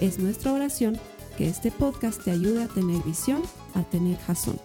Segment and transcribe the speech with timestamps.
[0.00, 1.00] Es nuestra oración
[1.38, 3.42] que este podcast te ayude a tener visión,
[3.74, 4.60] a tener jazón.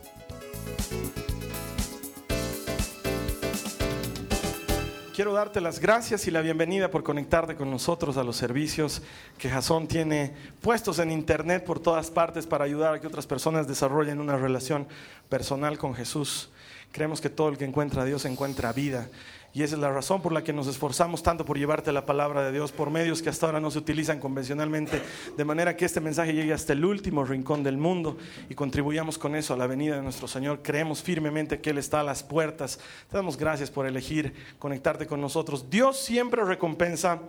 [5.15, 9.01] Quiero darte las gracias y la bienvenida por conectarte con nosotros a los servicios
[9.37, 13.69] que Jason tiene puestos en internet por todas partes para ayudar a que otras personas
[13.69, 14.85] desarrollen una relación
[15.29, 16.49] personal con Jesús.
[16.91, 19.07] Creemos que todo el que encuentra a Dios encuentra vida.
[19.53, 22.43] Y esa es la razón por la que nos esforzamos tanto por llevarte la palabra
[22.43, 25.01] de Dios por medios que hasta ahora no se utilizan convencionalmente,
[25.35, 28.17] de manera que este mensaje llegue hasta el último rincón del mundo
[28.49, 30.61] y contribuyamos con eso a la venida de nuestro Señor.
[30.63, 32.79] Creemos firmemente que Él está a las puertas.
[33.09, 35.69] Te damos gracias por elegir conectarte con nosotros.
[35.69, 37.19] Dios siempre recompensa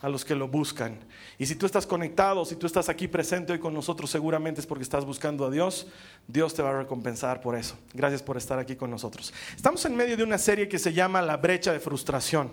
[0.00, 0.98] a los que lo buscan.
[1.38, 4.66] Y si tú estás conectado, si tú estás aquí presente hoy con nosotros, seguramente es
[4.66, 5.86] porque estás buscando a Dios.
[6.26, 7.76] Dios te va a recompensar por eso.
[7.92, 9.32] Gracias por estar aquí con nosotros.
[9.54, 12.50] Estamos en medio de una serie que se llama La brecha de frustración.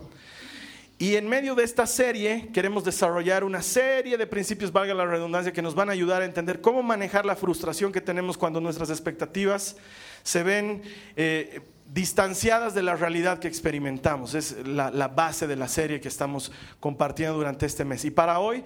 [0.99, 5.53] Y en medio de esta serie queremos desarrollar una serie de principios, valga la redundancia,
[5.53, 8.89] que nos van a ayudar a entender cómo manejar la frustración que tenemos cuando nuestras
[8.89, 9.77] expectativas
[10.23, 10.81] se ven
[11.15, 11.61] eh,
[11.93, 14.33] distanciadas de la realidad que experimentamos.
[14.35, 18.03] Es la, base de la serie que estamos compartiendo durante este mes.
[18.05, 18.63] Y para hoy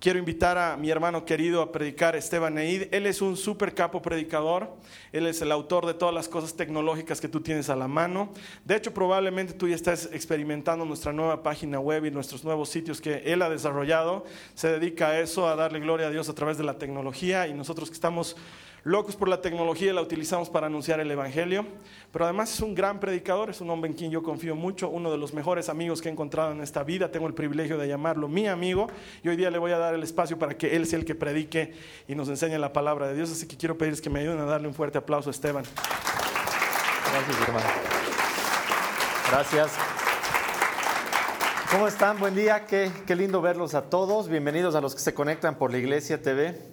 [0.00, 2.88] quiero invitar a mi hermano querido a predicar, Esteban Neid.
[2.90, 4.74] Él es un super capo predicador.
[5.12, 8.32] Él es el autor de todas las cosas tecnológicas que tú tienes a la mano.
[8.64, 13.00] De hecho, probablemente tú ya estás experimentando nuestra nueva página web y nuestros nuevos sitios
[13.00, 14.24] que él ha desarrollado.
[14.54, 17.46] Se dedica a eso, a darle gloria a Dios a través de la tecnología.
[17.46, 18.36] Y nosotros que estamos
[18.84, 21.66] locos por la tecnología, la utilizamos para anunciar el Evangelio,
[22.12, 25.10] pero además es un gran predicador, es un hombre en quien yo confío mucho, uno
[25.10, 28.28] de los mejores amigos que he encontrado en esta vida, tengo el privilegio de llamarlo
[28.28, 28.88] mi amigo
[29.22, 31.14] y hoy día le voy a dar el espacio para que él sea el que
[31.14, 31.74] predique
[32.08, 34.44] y nos enseñe la palabra de Dios, así que quiero pedirles que me ayuden a
[34.44, 35.64] darle un fuerte aplauso a Esteban.
[37.12, 37.66] Gracias, hermano.
[39.30, 39.72] Gracias.
[41.70, 42.18] ¿Cómo están?
[42.18, 44.28] Buen día, qué, qué lindo verlos a todos.
[44.28, 46.71] Bienvenidos a los que se conectan por la Iglesia TV.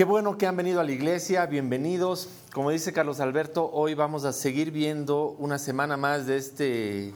[0.00, 2.30] Qué bueno que han venido a la iglesia, bienvenidos.
[2.54, 7.12] Como dice Carlos Alberto, hoy vamos a seguir viendo una semana más de, este,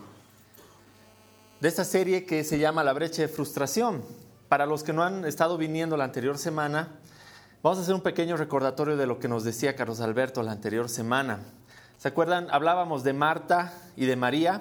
[1.62, 4.05] de esta serie que se llama La brecha de frustración.
[4.50, 6.91] Para los que no han estado viniendo la anterior semana,
[7.62, 10.91] vamos a hacer un pequeño recordatorio de lo que nos decía Carlos Alberto la anterior
[10.91, 11.39] semana.
[11.97, 12.49] ¿Se acuerdan?
[12.50, 14.61] Hablábamos de Marta y de María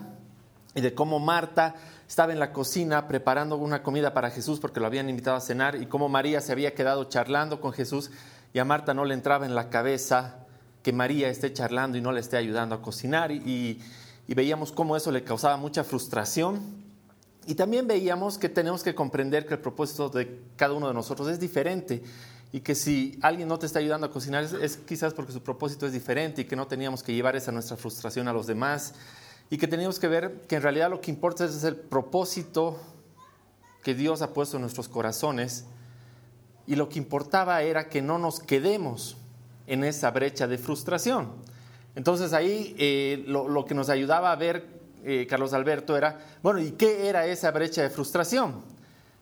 [0.76, 1.76] y de cómo Marta
[2.14, 5.82] estaba en la cocina preparando una comida para Jesús porque lo habían invitado a cenar
[5.82, 8.12] y cómo María se había quedado charlando con Jesús
[8.54, 10.46] y a Marta no le entraba en la cabeza
[10.84, 13.82] que María esté charlando y no le esté ayudando a cocinar y,
[14.28, 16.62] veíamos cómo eso le causaba mucha frustración.
[17.48, 21.28] Y también veíamos que tenemos que comprender que el propósito de cada uno de nosotros
[21.30, 22.04] es diferente
[22.52, 25.88] y que si alguien no te está ayudando a cocinar es quizás porque su propósito
[25.88, 28.94] es diferente y que no teníamos que llevar esa nuestra frustración a los demás
[29.50, 32.80] y que teníamos que ver que en realidad lo que importa es el propósito
[33.84, 35.66] que Dios ha puesto en nuestros corazones
[36.66, 39.18] y lo que importaba era que no nos quedemos
[39.68, 41.32] en esa brecha de frustración.
[41.96, 44.66] Entonces ahí eh, lo, lo, que nos ayudaba a ver
[45.04, 48.62] eh, Carlos Alberto era, bueno, ¿y qué era esa brecha de frustración?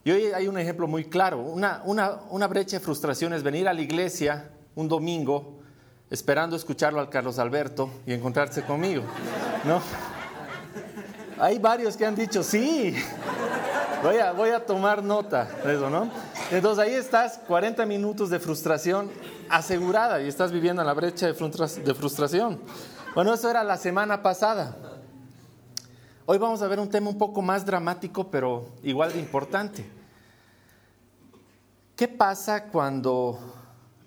[0.04, 1.40] Y hoy hay un ejemplo muy claro.
[1.40, 5.60] Una, una, una brecha de frustración es venir a la iglesia un domingo
[6.10, 9.04] esperando escucharlo al Carlos Alberto y encontrarse conmigo,
[9.66, 9.82] ¿no?
[11.42, 12.94] Hay varios que han dicho, sí,
[14.04, 16.08] voy a, voy a tomar nota de eso, ¿no?
[16.52, 19.10] Entonces ahí estás, 40 minutos de frustración
[19.50, 21.34] asegurada y estás viviendo en la brecha de
[21.96, 22.62] frustración.
[23.16, 24.78] Bueno, eso era la semana pasada.
[26.28, 29.84] Hoy vamos a ver un tema un poco más dramático, pero igual de importante.
[31.96, 33.40] ¿Qué pasa cuando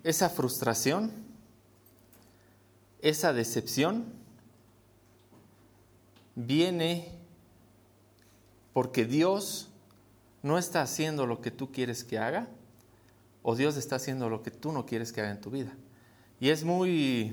[0.05, 1.11] esa frustración,
[3.01, 4.05] esa decepción,
[6.33, 7.24] viene
[8.75, 9.69] porque Dios
[10.43, 12.49] no está haciendo lo que tú quieres que haga
[13.41, 15.71] o Dios está haciendo lo que tú no quieres que haga en tu vida.
[16.41, 17.31] Y es muy,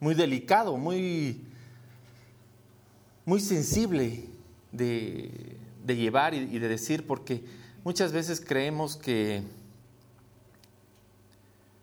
[0.00, 1.44] muy delicado, muy,
[3.26, 4.24] muy sensible
[4.72, 7.44] de, llevar y, y de decir, porque
[7.84, 9.42] muchas veces creemos que,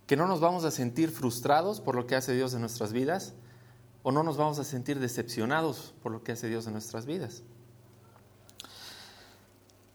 [0.07, 3.33] que no nos vamos a sentir frustrados por lo que hace Dios en nuestras vidas
[4.01, 7.43] o no nos vamos a sentir decepcionados por lo que hace Dios en nuestras vidas.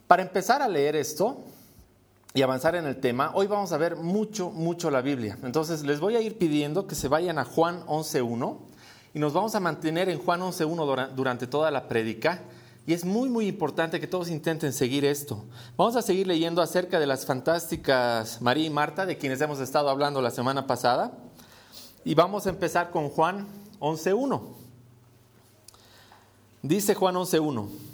[0.06, 1.38] Para empezar a leer esto,
[2.36, 5.38] y avanzar en el tema, hoy vamos a ver mucho, mucho la Biblia.
[5.42, 8.58] Entonces les voy a ir pidiendo que se vayan a Juan 11.1
[9.14, 12.42] y nos vamos a mantener en Juan 11.1 durante toda la prédica.
[12.86, 15.46] Y es muy, muy importante que todos intenten seguir esto.
[15.78, 19.88] Vamos a seguir leyendo acerca de las fantásticas María y Marta, de quienes hemos estado
[19.88, 21.12] hablando la semana pasada.
[22.04, 23.46] Y vamos a empezar con Juan
[23.80, 24.42] 11.1.
[26.60, 27.85] Dice Juan 11.1.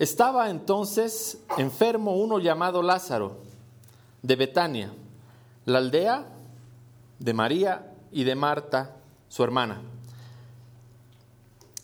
[0.00, 3.36] Estaba entonces enfermo uno llamado Lázaro,
[4.22, 4.90] de Betania,
[5.66, 6.24] la aldea
[7.18, 8.96] de María y de Marta,
[9.28, 9.82] su hermana.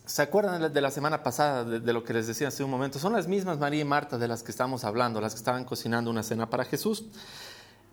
[0.06, 2.98] ¿Se acuerdan de la semana pasada de, lo que les decía hace un momento?
[2.98, 6.10] Son las mismas María y Marta de las que estamos hablando, las que estaban cocinando
[6.10, 7.04] una cena para Jesús.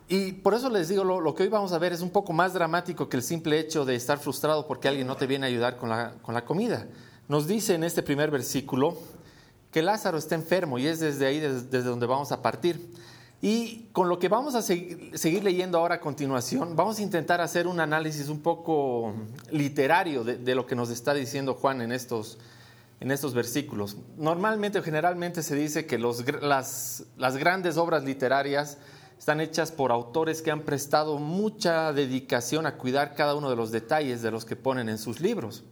[0.07, 2.53] Y por eso les digo, lo, que hoy vamos a ver es un poco más
[2.53, 5.75] dramático que el simple hecho de estar frustrado porque alguien no te viene a ayudar
[5.75, 6.87] con la, con la comida.
[7.27, 8.97] Nos dice en este primer versículo
[9.73, 12.93] que Lázaro está enfermo y es desde ahí desde donde vamos a partir.
[13.41, 17.67] Y con lo que vamos a seguir, leyendo ahora a continuación, vamos a intentar hacer
[17.67, 19.13] un análisis un poco
[19.51, 22.37] literario de, lo que nos está diciendo Juan en estos,
[23.01, 23.97] en estos versículos.
[24.15, 28.77] Normalmente o generalmente se dice que los, las, las grandes obras literarias
[29.17, 33.71] están hechas por autores que han prestado mucha dedicación a cuidar cada uno de los
[33.71, 35.63] detalles de los que ponen en sus libros.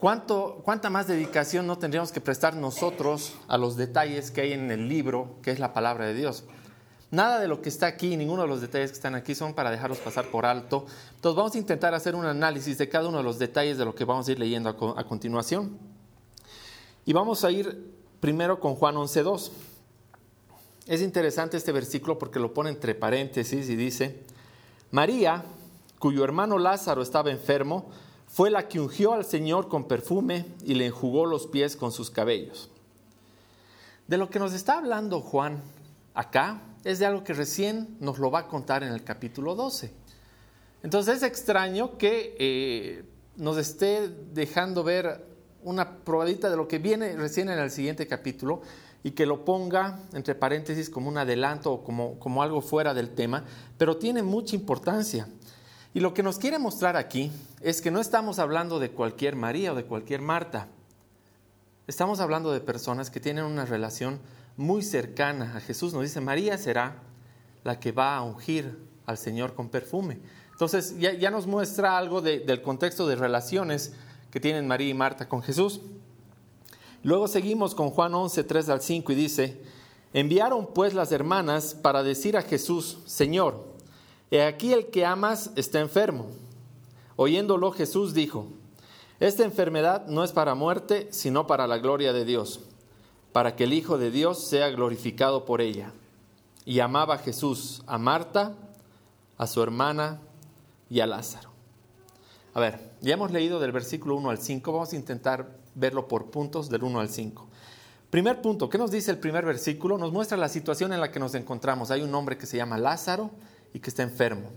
[0.00, 4.88] ¿Cuánta más dedicación no tendríamos que prestar nosotros a los detalles que hay en el
[4.88, 6.44] libro, que es la palabra de Dios?
[7.10, 9.70] Nada de lo que está aquí, ninguno de los detalles que están aquí son para
[9.70, 10.86] dejarlos pasar por alto.
[11.16, 13.94] Entonces vamos a intentar hacer un análisis de cada uno de los detalles de lo
[13.94, 15.76] que vamos a ir leyendo a, continuación.
[17.04, 19.50] Y vamos a ir primero con Juan 11.2.
[20.86, 24.22] Es interesante este versículo porque lo pone entre paréntesis y dice,
[24.92, 25.44] María,
[25.98, 27.90] cuyo hermano Lázaro estaba enfermo,
[28.30, 32.10] fue la que ungió al Señor con perfume y le enjugó los pies con sus
[32.10, 32.70] cabellos.
[34.06, 35.60] De lo que nos está hablando Juan
[36.14, 39.92] acá es de algo que recién nos lo va a contar en el capítulo 12.
[40.82, 43.04] Entonces es extraño que eh,
[43.36, 45.26] nos esté dejando ver
[45.62, 48.62] una probadita de lo que viene recién en el siguiente capítulo
[49.02, 53.10] y que lo ponga entre paréntesis como un adelanto o como, como algo fuera del
[53.10, 53.44] tema,
[53.76, 55.28] pero tiene mucha importancia.
[55.92, 59.72] Y lo que nos quiere mostrar aquí es que no estamos hablando de cualquier María
[59.72, 60.68] o de cualquier Marta.
[61.88, 64.20] Estamos hablando de personas que tienen una relación
[64.56, 65.92] muy cercana a Jesús.
[65.92, 67.02] Nos dice, María será
[67.64, 70.20] la que va a ungir al Señor con perfume.
[70.52, 73.92] Entonces ya, nos muestra algo del contexto de relaciones
[74.30, 75.80] que tienen María y Marta con Jesús.
[77.02, 79.60] Luego seguimos con Juan 11, 3 al 5 y dice,
[80.12, 83.69] enviaron pues las hermanas para decir a Jesús, Señor,
[84.30, 86.26] He aquí el que amas está enfermo.
[87.16, 88.46] Oyéndolo Jesús dijo,
[89.18, 92.60] Esta enfermedad no es para muerte, sino para la gloria de Dios,
[93.32, 95.92] para que el Hijo de Dios sea glorificado por ella.
[96.64, 98.54] Y amaba Jesús a Marta,
[99.36, 100.20] a su hermana
[100.88, 101.50] y a Lázaro.
[102.54, 106.30] A ver, ya hemos leído del versículo 1 al 5, vamos a intentar verlo por
[106.30, 107.46] puntos del 1 al 5.
[108.10, 109.96] Primer punto, ¿qué nos dice el primer versículo?
[109.96, 111.90] Nos muestra la situación en la que nos encontramos.
[111.90, 113.30] Hay un hombre que se llama Lázaro,
[113.72, 114.50] y que está enfermo.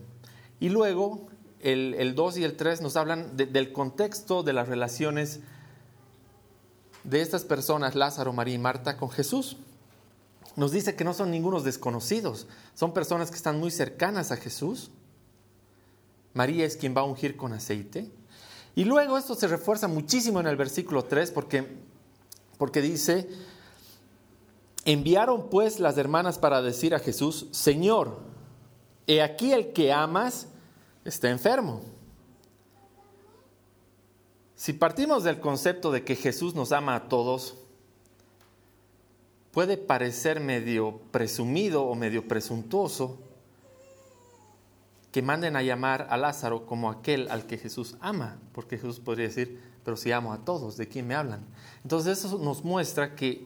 [0.59, 1.27] Y luego
[1.59, 5.39] el, 2 y el 3 nos hablan del contexto de las relaciones
[7.03, 9.57] de estas personas, Lázaro, María y Marta, con Jesús.
[10.55, 14.91] Nos dice que no son ningunos desconocidos, son personas que están muy cercanas a Jesús.
[16.33, 18.09] María es quien va a ungir con aceite.
[18.75, 21.67] Y luego esto se refuerza muchísimo en el versículo 3 porque,
[22.57, 23.29] porque dice,
[24.85, 28.32] enviaron pues las hermanas para decir a Jesús, Señor,
[29.07, 30.47] He aquí el que amas
[31.03, 31.81] está enfermo.
[34.55, 37.55] Si partimos del concepto de que Jesús nos ama a todos,
[39.51, 43.19] puede parecer medio presumido o medio presuntuoso
[45.11, 49.27] que manden a llamar a Lázaro como aquel al que Jesús ama, porque Jesús podría
[49.27, 51.45] decir, pero si amo a todos, ¿de quién me hablan?
[51.83, 53.45] Entonces eso nos muestra que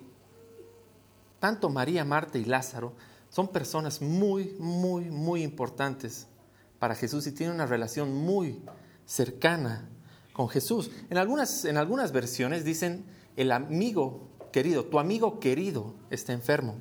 [1.39, 2.93] tanto María, Marta y Lázaro
[3.29, 6.27] son personas muy, muy, muy importantes
[6.79, 8.61] para Jesús y tienen una relación muy
[9.05, 9.87] cercana
[10.33, 10.91] con Jesús.
[11.09, 13.05] En algunas, en algunas versiones dicen
[13.35, 16.75] el amigo querido, tu amigo querido está enfermo.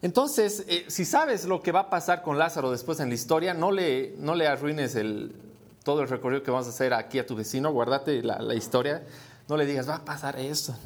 [0.00, 3.52] Entonces, eh, si sabes lo que va a pasar con Lázaro después en la historia,
[3.52, 5.34] no le, no le arruines el,
[5.82, 9.04] todo el recorrido que vamos a hacer aquí a tu vecino, guárdate la, la historia,
[9.48, 10.76] no le digas, va a pasar eso.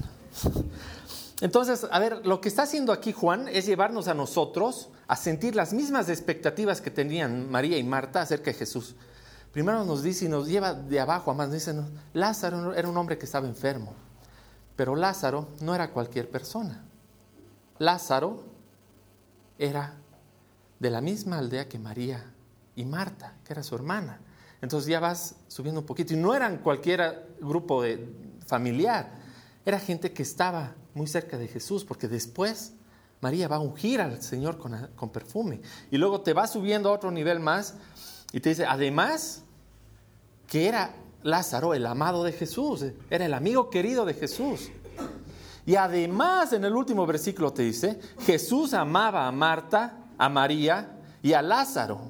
[1.41, 5.57] Entonces, a ver, lo que está haciendo aquí Juan es llevarnos a nosotros a sentir
[5.57, 8.95] las mismas expectativas que tenían María y Marta acerca de Jesús.
[9.53, 11.75] Primero nos dice y nos lleva de abajo a más, nos dice,
[12.15, 13.93] Lázaro era un hombre que estaba enfermo,
[14.77, 16.85] pero Lázaro no era cualquier persona.
[17.79, 18.45] Lázaro
[19.59, 19.95] era
[20.79, 22.25] de la misma aldea que María
[22.77, 24.21] y Marta, que era su hermana.
[24.61, 26.15] Entonces ya vas subiendo un poquito.
[26.15, 28.09] Y no eran cualquier grupo de,
[28.47, 29.11] familiar,
[29.65, 32.73] era gente que estaba muy cerca de Jesús, porque después
[33.21, 35.61] María va a ungir al Señor con, con perfume.
[35.91, 37.75] Y luego te va subiendo a otro nivel más
[38.33, 39.43] y te dice, además,
[40.47, 44.71] que era Lázaro, el amado de Jesús, era el amigo querido de Jesús.
[45.65, 51.33] Y además en el último versículo te dice, Jesús amaba a Marta, a María y
[51.35, 52.01] a Lázaro.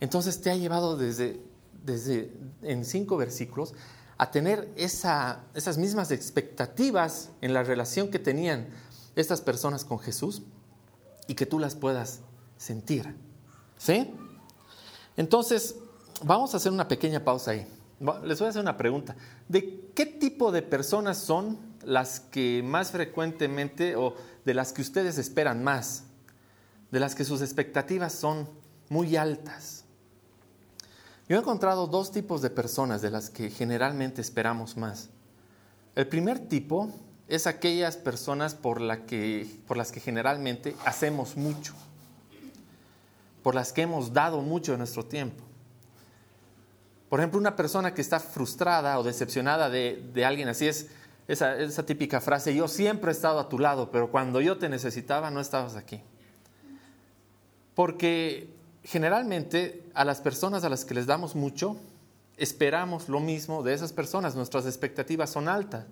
[0.00, 1.42] Entonces te ha llevado desde,
[1.84, 2.32] desde
[2.62, 3.74] en cinco versículos
[4.20, 8.68] a tener esa, esas mismas expectativas en la relación que tenían
[9.16, 10.42] estas personas con Jesús
[11.26, 12.20] y que tú las puedas
[12.58, 13.16] sentir.
[13.78, 14.12] ¿Sí?
[15.16, 15.76] Entonces,
[16.22, 17.66] vamos a hacer una pequeña pausa ahí.
[18.24, 19.16] Les voy a hacer una pregunta.
[19.48, 25.16] ¿De qué tipo de personas son las que más frecuentemente o de las que ustedes
[25.16, 26.04] esperan más?
[26.90, 28.46] De las que sus expectativas son
[28.90, 29.86] muy altas.
[31.30, 35.10] Yo he encontrado dos tipos de personas de las que generalmente esperamos más.
[35.94, 36.92] El primer tipo
[37.28, 41.72] es aquellas personas por, que, por las que generalmente hacemos mucho,
[43.44, 45.44] por las que hemos dado mucho de nuestro tiempo.
[47.08, 50.88] Por ejemplo, una persona que está frustrada o decepcionada de, alguien, así es
[51.28, 55.30] esa típica frase, yo siempre he estado a tu lado, pero cuando yo te necesitaba
[55.30, 56.02] no estabas aquí.
[57.76, 58.58] Porque
[58.90, 61.76] generalmente a las personas a las que les damos mucho,
[62.36, 65.86] esperamos lo mismo de esas personas, nuestras expectativas son altas.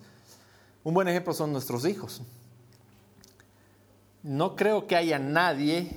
[0.83, 2.21] Un buen ejemplo son nuestros hijos.
[4.21, 5.91] No creo que haya nadie,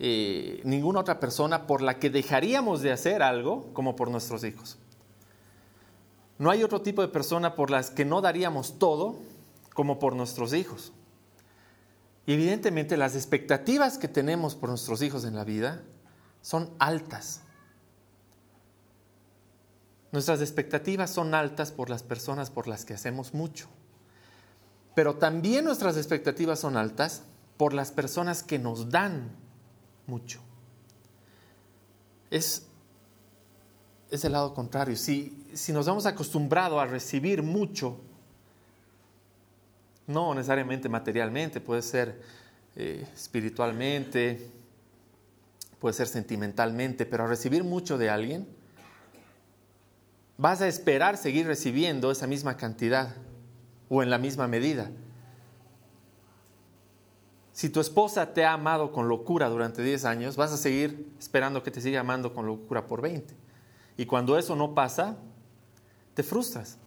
[0.00, 4.76] eh, ninguna otra persona por la que dejaríamos de hacer algo como por nuestros hijos.
[6.38, 9.14] No hay otro tipo de persona por las que no daríamos todo
[9.72, 10.92] como por nuestros hijos.
[12.28, 15.80] Evidentemente las expectativas que tenemos por nuestros hijos en la vida
[16.42, 17.40] son altas.
[20.12, 23.68] Nuestras expectativas son altas por las personas por las que hacemos mucho.
[24.94, 27.22] Pero también nuestras expectativas son altas
[27.56, 29.30] por las personas que nos dan
[30.06, 30.40] mucho.
[32.30, 32.66] Es,
[34.10, 34.96] es el lado contrario.
[34.96, 38.02] Si, si nos hemos acostumbrado a recibir mucho
[40.08, 42.20] no necesariamente materialmente, puede ser
[42.74, 44.50] eh, espiritualmente,
[45.78, 48.48] puede ser sentimentalmente, pero a recibir mucho de alguien,
[50.38, 53.14] vas a esperar seguir recibiendo esa misma cantidad
[53.88, 54.90] o en la misma medida.
[57.52, 61.62] Si tu esposa te ha amado con locura durante 10 años, vas a seguir esperando
[61.62, 63.34] que te siga amando con locura por 20.
[63.96, 65.16] Y cuando eso no pasa,
[66.14, 66.78] te frustras.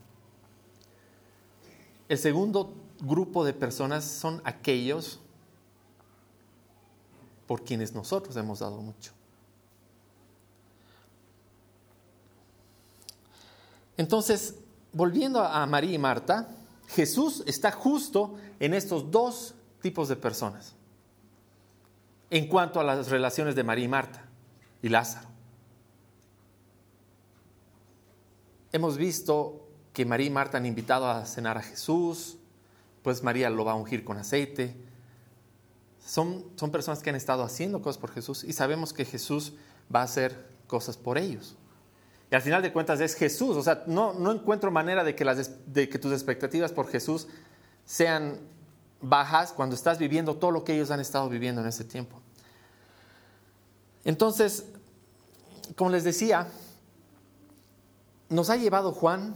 [2.08, 5.20] El segundo grupo de personas son aquellos
[7.48, 9.12] por quienes nosotros hemos dado mucho.
[13.98, 14.55] Entonces,
[14.93, 16.48] volviendo a María y Marta,
[16.88, 20.75] Jesús está justo en estos dos tipos de personas
[22.29, 24.25] en cuanto a las relaciones de María y Marta
[24.81, 25.27] y Lázaro.
[28.72, 32.38] Hemos visto que María y Marta han invitado a cenar a Jesús,
[33.03, 34.75] pues María lo va a ungir con aceite.
[36.05, 39.53] Son, son personas que han estado haciendo cosas por Jesús y sabemos que Jesús
[39.93, 41.55] va a hacer cosas por ellos.
[42.31, 43.58] Y al final de cuentas es Jesús.
[43.58, 47.27] O sea, no, no encuentro manera de que, las, de que tus expectativas por Jesús
[47.86, 48.39] sean
[49.01, 52.22] bajas cuando estás viviendo todo lo que ellos han estado viviendo en ese tiempo.
[54.05, 54.65] Entonces,
[55.75, 56.48] como les decía,
[58.29, 59.36] nos ha llevado Juan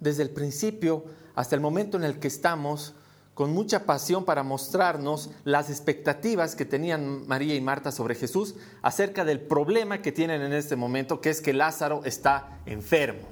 [0.00, 1.04] desde el principio
[1.34, 2.94] hasta el momento en el que estamos
[3.34, 9.24] con mucha pasión para mostrarnos las expectativas que tenían María y Marta sobre Jesús acerca
[9.24, 13.28] del problema que tienen en este momento, que es que Lázaro está enfermo.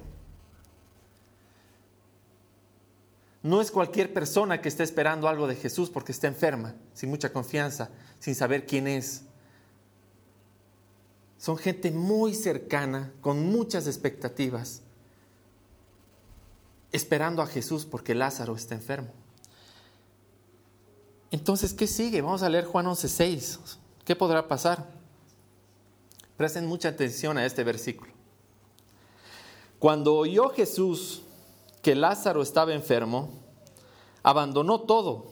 [3.43, 7.31] No es cualquier persona que esté esperando algo de Jesús porque está enferma, sin mucha
[7.31, 9.23] confianza, sin saber quién es.
[11.37, 14.81] Son gente muy cercana, con muchas expectativas
[16.91, 19.09] esperando a Jesús porque Lázaro está enfermo.
[21.31, 22.21] Entonces, ¿qué sigue?
[22.21, 23.77] Vamos a leer Juan 11:6.
[24.03, 24.87] ¿Qué podrá pasar?
[26.37, 28.11] Presten mucha atención a este versículo.
[29.77, 31.21] Cuando oyó Jesús
[31.81, 33.29] que Lázaro estaba enfermo,
[34.23, 35.27] abandonó todo,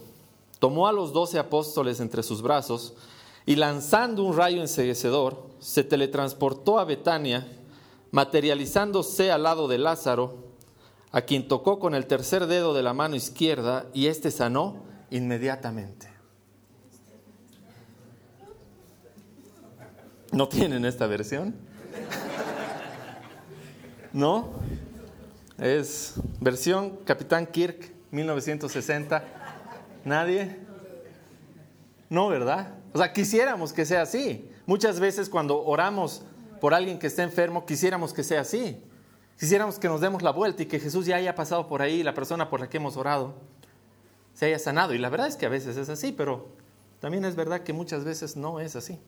[0.59, 2.93] tomó a los doce apóstoles entre sus brazos
[3.45, 7.47] y lanzando un rayo enseguecedor, se teletransportó a Betania,
[8.11, 10.46] materializándose al lado de Lázaro,
[11.11, 16.07] a quien tocó con el tercer dedo de la mano izquierda y éste sanó inmediatamente.
[20.31, 21.55] ¿No tienen esta versión?
[24.13, 24.49] ¿No?
[25.57, 29.23] Es versión Capitán Kirk 1960.
[30.05, 30.57] ¿Nadie?
[32.09, 32.75] No, ¿verdad?
[32.93, 34.49] O sea, quisiéramos que sea así.
[34.65, 36.23] Muchas veces cuando oramos
[36.59, 38.81] por alguien que está enfermo, quisiéramos que sea así.
[39.39, 42.13] Quisiéramos que nos demos la vuelta y que Jesús ya haya pasado por ahí, la
[42.13, 43.35] persona por la que hemos orado,
[44.33, 44.93] se haya sanado.
[44.93, 46.47] Y la verdad es que a veces es así, pero
[46.99, 48.99] también es verdad que muchas veces no es así.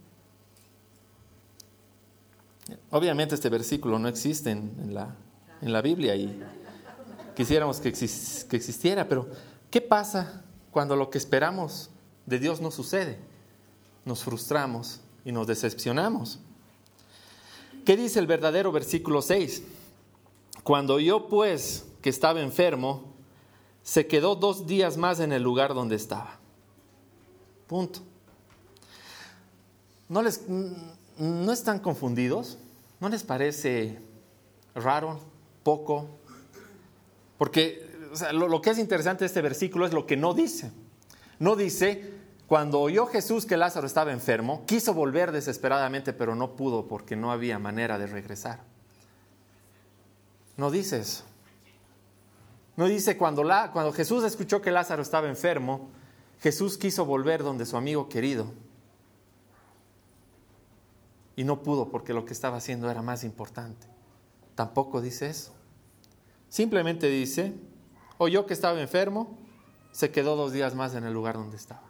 [2.91, 5.15] Obviamente este versículo no existe en, la,
[5.61, 6.39] en la, Biblia y
[7.35, 9.27] quisiéramos que, que existiera, pero
[9.71, 11.89] ¿qué pasa cuando lo que esperamos
[12.27, 13.17] de Dios no sucede?
[14.05, 16.39] Nos frustramos y nos decepcionamos.
[17.85, 19.63] ¿Qué dice el verdadero versículo 6?
[20.69, 23.15] Cuando yo pues, que estaba enfermo,
[23.81, 26.37] se quedó dos días más en el lugar donde estaba.
[27.65, 28.01] Punto.
[30.09, 30.47] ¿No, les,
[31.17, 32.59] ¿No están confundidos?
[32.99, 33.99] ¿No les parece
[34.75, 35.19] raro,
[35.63, 36.07] poco?
[37.39, 37.89] Porque
[38.33, 40.71] lo, lo que es interesante de este versículo es lo que no dice.
[41.39, 42.13] No dice,
[42.45, 47.31] cuando oyó Jesús que Lázaro estaba enfermo, quiso volver desesperadamente, pero no pudo porque no
[47.31, 48.68] había manera de regresar.
[50.59, 51.23] No dice eso.
[52.75, 55.89] No dice cuando, la, cuando Jesús escuchó que Lázaro estaba enfermo,
[56.41, 58.51] Jesús quiso volver donde su amigo querido.
[61.37, 63.87] Y no pudo porque lo que estaba haciendo era más importante.
[64.55, 65.53] Tampoco dice eso.
[66.49, 67.53] Simplemente dice,
[68.17, 69.37] oyó que estaba enfermo,
[69.93, 71.87] se quedó dos días más en el lugar donde estaba.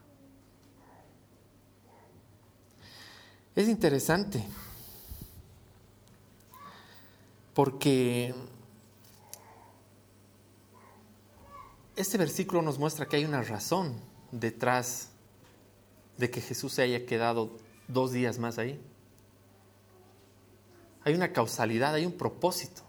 [3.55, 4.45] Es interesante
[7.55, 8.35] porque
[12.00, 13.93] este versículo nos muestra que hay una razón
[14.32, 15.10] detrás
[16.17, 17.58] de que Jesús se haya quedado
[17.89, 18.80] dos días más ahí.
[21.04, 22.84] Hay una causalidad, hay un propósito.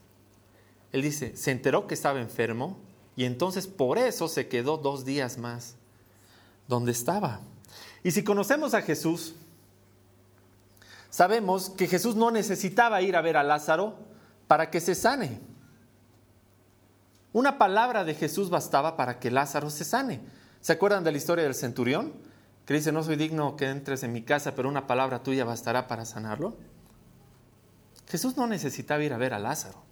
[0.93, 2.79] Él dice, se enteró que estaba enfermo
[3.17, 5.75] y entonces por eso se quedó dos días más
[6.69, 7.41] donde estaba.
[8.05, 9.35] Y si conocemos a Jesús,
[11.11, 13.97] sabemos que Jesús no necesitaba ir a ver a Lázaro
[14.47, 15.50] para que se sane.
[17.33, 20.21] Una palabra de Jesús bastaba para que Lázaro se sane.
[20.61, 22.13] ¿Se acuerdan de la historia del centurión?
[22.67, 25.87] Que dice, no soy digno que entres en mi casa, pero una palabra tuya bastará
[25.87, 26.57] para sanarlo.
[28.09, 29.83] Jesús no necesitaba ir a ver a Lázaro.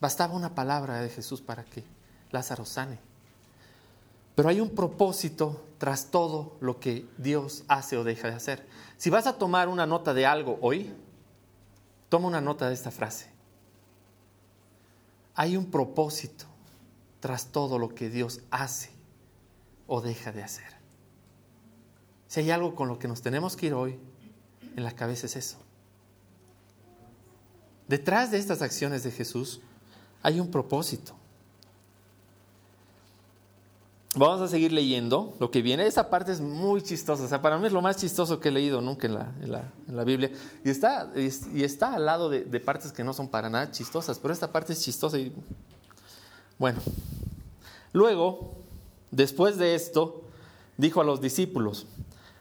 [0.00, 1.84] Bastaba una palabra de Jesús para que
[2.30, 2.98] Lázaro sane.
[4.34, 8.66] Pero hay un propósito tras todo lo que Dios hace o deja de hacer.
[8.96, 10.92] Si vas a tomar una nota de algo hoy,
[12.08, 13.37] toma una nota de esta frase.
[15.38, 16.46] Hay un propósito
[17.20, 18.90] tras todo lo que Dios hace
[19.86, 20.66] o deja de hacer.
[22.26, 24.00] Si hay algo con lo que nos tenemos que ir hoy,
[24.74, 25.58] en la cabeza es eso.
[27.86, 29.60] Detrás de estas acciones de Jesús
[30.24, 31.14] hay un propósito.
[34.18, 35.86] Vamos a seguir leyendo lo que viene.
[35.86, 37.22] Esa parte es muy chistosa.
[37.22, 40.32] O sea, para mí es lo más chistoso que he leído nunca en la, Biblia.
[40.64, 44.18] Y está, y está al lado de, de, partes que no son para nada chistosas,
[44.18, 45.18] pero esta parte es chistosa.
[45.18, 45.32] Y...
[46.58, 46.80] Bueno,
[47.92, 48.56] luego,
[49.12, 50.24] después de esto,
[50.76, 51.86] dijo a los discípulos,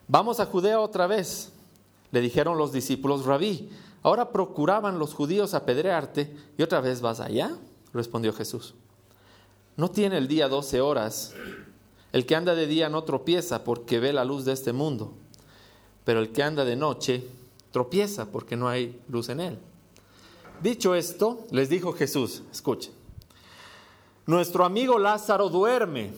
[0.07, 1.51] vamos a Judea otra vez.
[2.11, 3.69] Le dijeron los discípulos, rabí,
[4.01, 7.55] ahora procuraban los judíos apedrearte y otra vez vas allá,
[7.93, 8.73] respondió Jesús.
[9.77, 11.33] No tiene el día doce horas.
[12.11, 15.13] El que anda de día no tropieza porque ve la luz de este mundo,
[16.03, 17.23] pero el que anda de noche
[17.71, 19.59] tropieza porque no hay luz en él.
[20.61, 22.91] Dicho esto, les dijo Jesús, escuchen,
[24.25, 26.11] nuestro amigo Lázaro duerme,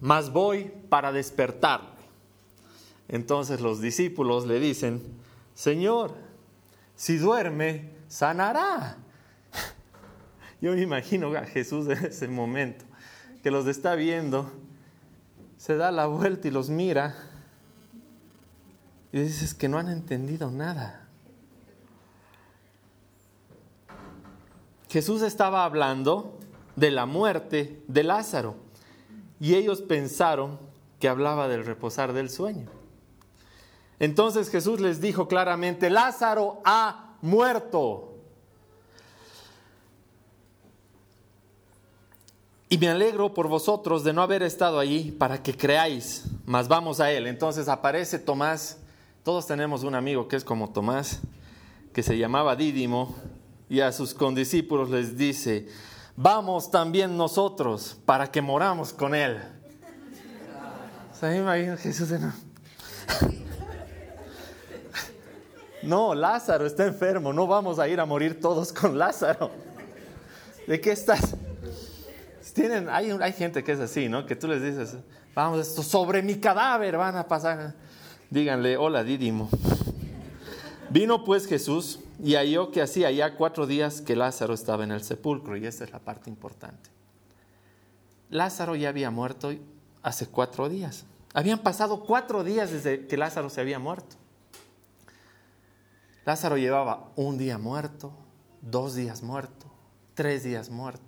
[0.00, 1.90] mas voy para despertarle.
[3.08, 5.02] Entonces los discípulos le dicen,
[5.54, 6.14] Señor,
[6.96, 8.96] si duerme, sanará.
[10.60, 12.84] Yo me imagino a Jesús en ese momento,
[13.42, 14.50] que los está viendo,
[15.56, 17.16] se da la vuelta y los mira
[19.12, 21.08] y dices que no han entendido nada.
[24.88, 26.38] Jesús estaba hablando
[26.76, 28.56] de la muerte de Lázaro
[29.40, 30.58] y ellos pensaron
[30.98, 32.68] que hablaba del reposar del sueño.
[33.98, 38.07] Entonces Jesús les dijo claramente, Lázaro ha muerto.
[42.70, 47.00] Y me alegro por vosotros de no haber estado allí para que creáis, mas vamos
[47.00, 47.26] a él.
[47.26, 48.76] Entonces aparece Tomás,
[49.22, 51.20] todos tenemos un amigo que es como Tomás,
[51.94, 53.16] que se llamaba Dídimo,
[53.70, 55.66] y a sus condiscípulos les dice,
[56.14, 59.38] vamos también nosotros para que moramos con él.
[61.18, 62.10] ¿Se imagina Jesús?
[62.10, 62.32] No.
[65.82, 69.50] No, Lázaro está enfermo, no vamos a ir a morir todos con Lázaro.
[70.66, 71.34] ¿De qué estás?
[72.58, 74.26] Tienen, hay, hay gente que es así, ¿no?
[74.26, 74.96] Que tú les dices,
[75.32, 77.76] vamos, esto sobre mi cadáver van a pasar.
[78.30, 79.48] Díganle, hola Dídimo.
[80.90, 85.04] Vino pues Jesús y halló que hacía ya cuatro días que Lázaro estaba en el
[85.04, 86.90] sepulcro, y esta es la parte importante.
[88.28, 89.52] Lázaro ya había muerto
[90.02, 91.04] hace cuatro días.
[91.34, 94.16] Habían pasado cuatro días desde que Lázaro se había muerto.
[96.24, 98.12] Lázaro llevaba un día muerto,
[98.62, 99.66] dos días muerto,
[100.14, 101.07] tres días muerto,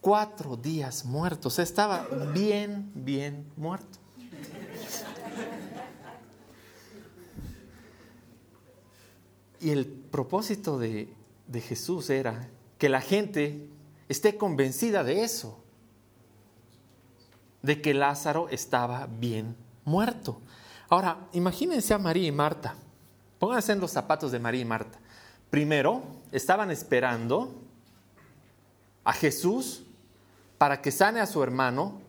[0.00, 1.58] cuatro días muertos.
[1.58, 3.98] Estaba bien, bien muerto.
[9.60, 11.12] Y el propósito de,
[11.46, 13.68] de Jesús era que la gente
[14.08, 15.58] esté convencida de eso,
[17.62, 20.40] de que Lázaro estaba bien muerto.
[20.88, 22.76] Ahora, imagínense a María y Marta.
[23.38, 24.98] Pónganse en los zapatos de María y Marta.
[25.50, 27.62] Primero, estaban esperando
[29.04, 29.85] a Jesús
[30.58, 32.00] para que sane a su hermano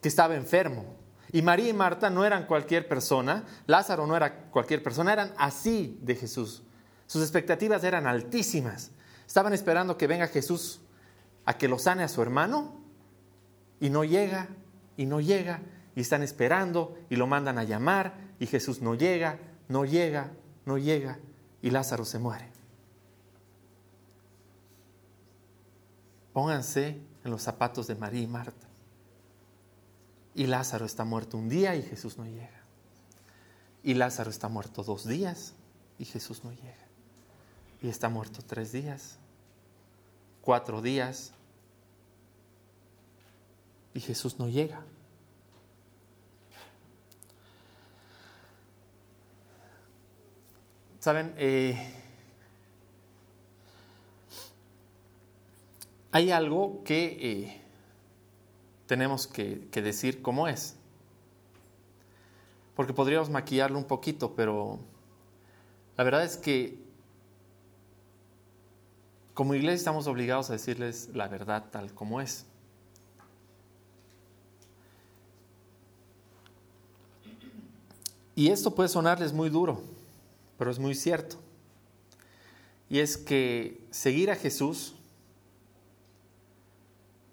[0.00, 0.96] que estaba enfermo.
[1.32, 5.98] Y María y Marta no eran cualquier persona, Lázaro no era cualquier persona, eran así
[6.02, 6.62] de Jesús.
[7.06, 8.90] Sus expectativas eran altísimas.
[9.26, 10.80] Estaban esperando que venga Jesús
[11.44, 12.80] a que lo sane a su hermano
[13.80, 14.48] y no llega,
[14.96, 15.60] y no llega,
[15.94, 20.32] y están esperando y lo mandan a llamar y Jesús no llega, no llega,
[20.64, 21.18] no llega
[21.60, 22.50] y Lázaro se muere.
[26.32, 28.66] Pónganse en los zapatos de María y Marta.
[30.34, 32.62] Y Lázaro está muerto un día y Jesús no llega.
[33.82, 35.54] Y Lázaro está muerto dos días
[35.98, 36.86] y Jesús no llega.
[37.82, 39.18] Y está muerto tres días,
[40.40, 41.32] cuatro días
[43.92, 44.82] y Jesús no llega.
[51.00, 52.01] Saben, eh,
[56.12, 57.60] hay algo que eh,
[58.86, 60.76] tenemos que, que decir cómo es.
[62.76, 64.78] Porque podríamos maquillarlo un poquito, pero
[65.96, 66.78] la verdad es que
[69.34, 72.44] como iglesia estamos obligados a decirles la verdad tal como es.
[78.34, 79.82] Y esto puede sonarles muy duro,
[80.58, 81.36] pero es muy cierto.
[82.88, 84.94] Y es que seguir a Jesús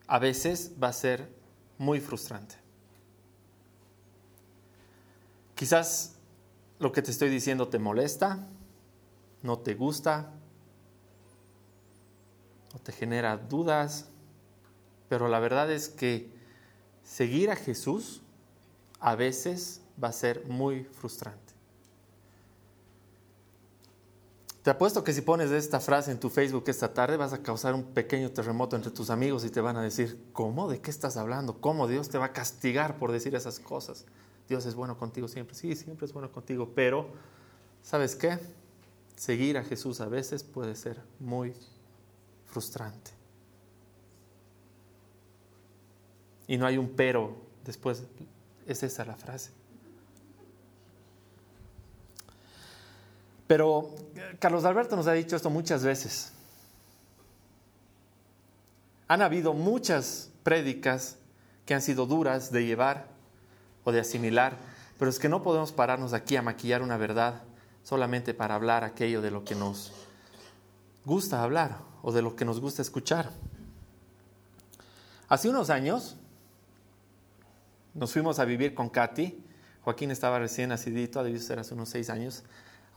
[0.10, 1.30] a veces va a ser
[1.78, 2.56] muy frustrante.
[5.54, 6.16] Quizás
[6.80, 8.48] lo que te estoy diciendo te molesta,
[9.44, 10.34] no te gusta,
[12.74, 14.10] o te genera dudas,
[15.10, 16.32] pero la verdad es que
[17.04, 18.24] seguir a Jesús
[19.00, 21.49] a veces va a ser muy frustrante.
[24.70, 27.74] Te apuesto que si pones esta frase en tu Facebook esta tarde vas a causar
[27.74, 30.70] un pequeño terremoto entre tus amigos y te van a decir, ¿cómo?
[30.70, 31.60] ¿De qué estás hablando?
[31.60, 34.06] ¿Cómo Dios te va a castigar por decir esas cosas?
[34.48, 35.56] Dios es bueno contigo siempre.
[35.56, 37.08] Sí, siempre es bueno contigo, pero
[37.82, 38.38] ¿sabes qué?
[39.16, 41.56] Seguir a Jesús a veces puede ser muy
[42.46, 43.10] frustrante.
[46.46, 48.04] Y no hay un pero después,
[48.68, 49.50] es esa la frase.
[53.50, 53.90] Pero
[54.38, 56.34] Carlos Alberto nos ha dicho esto muchas veces.
[59.08, 61.18] Han habido muchas prédicas
[61.66, 63.08] que han sido duras de llevar
[63.86, 64.56] o de asimilar,
[65.00, 67.42] pero es que no podemos pararnos aquí a maquillar una verdad
[67.84, 69.94] solamente para hablar aquello de lo que nos
[71.04, 73.32] gusta hablar o de lo que nos gusta escuchar.
[75.28, 76.18] Hace unos años
[77.96, 79.44] nos fuimos a vivir con Katy,
[79.82, 82.44] Joaquín estaba recién nacidito, debió ser hace unos seis años,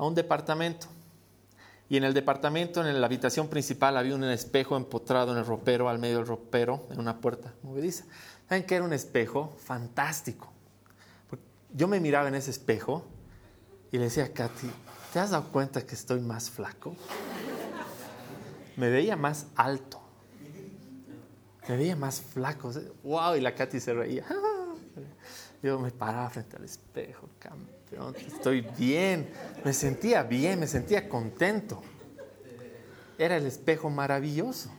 [0.04, 0.86] a un departamento.
[1.88, 5.88] Y en el departamento, en la habitación principal, había un espejo empotrado en el ropero,
[5.88, 8.04] al medio del ropero, en una puerta movediza.
[8.48, 9.54] ¿Saben qué era un espejo?
[9.58, 10.50] Fantástico.
[11.74, 13.04] Yo me miraba en ese espejo
[13.90, 14.70] y le decía a Katy,
[15.12, 16.94] ¿te has dado cuenta que estoy más flaco?
[18.76, 20.00] Me veía más alto.
[21.68, 22.72] Me veía más flaco.
[23.02, 23.36] ¡Wow!
[23.36, 24.24] Y la Katy se reía.
[25.62, 27.81] Yo me paraba frente al espejo, campeón,
[28.16, 29.31] estoy bien.
[29.64, 31.83] Me sentía bien, me sentía contento.
[33.18, 34.70] Era el espejo maravilloso.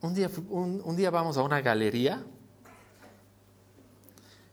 [0.00, 2.24] Un día, un, día vamos a una galería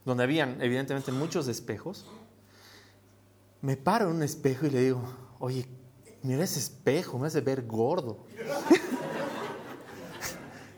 [0.06, 2.08] donde habían evidentemente muchos espejos.
[3.62, 5.04] Me paro en un espejo y le digo,
[5.39, 5.68] oye,
[6.22, 8.26] mira ese espejo, me hace ver gordo.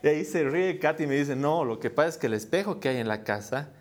[0.06, 2.36] Y ahí se ríe Katy y me dice, no, lo que pasa es que el
[2.36, 3.72] espejo que hay en la casa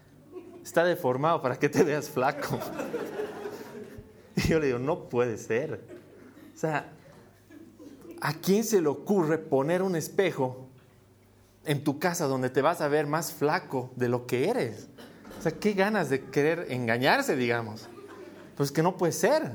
[0.63, 2.59] está deformado para que te veas flaco.
[4.37, 5.85] Y yo le digo, no puede ser.
[6.55, 6.91] O sea,
[8.23, 10.67] ¿a quién se le ocurre poner un espejo
[11.67, 14.89] en tu casa donde te vas a ver más flaco de lo que eres?
[15.39, 17.87] O sea, qué ganas de querer engañarse, digamos.
[18.57, 19.53] Pues que no puede ser.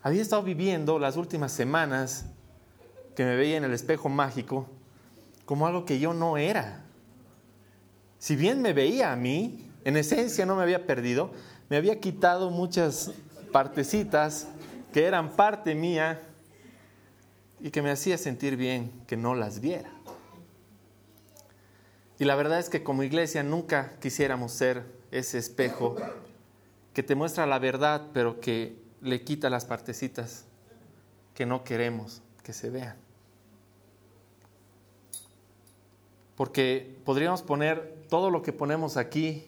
[0.00, 2.24] Había estado viviendo las últimas semanas
[3.14, 4.79] que me veía en el espejo mágico
[5.50, 6.84] como algo que yo no era.
[8.20, 11.32] Si bien me veía a mí, en esencia no me había perdido,
[11.68, 13.10] me había quitado muchas
[13.50, 14.46] partecitas
[14.92, 16.22] que eran parte mía
[17.58, 19.90] y que me hacía sentir bien que no las viera.
[22.20, 25.96] Y la verdad es que como iglesia nunca quisiéramos ser ese espejo
[26.94, 30.44] que te muestra la verdad, pero que le quita las partecitas
[31.34, 33.09] que no queremos que se vean.
[36.40, 39.44] Porque podríamos poner todo lo que ponemos aquí,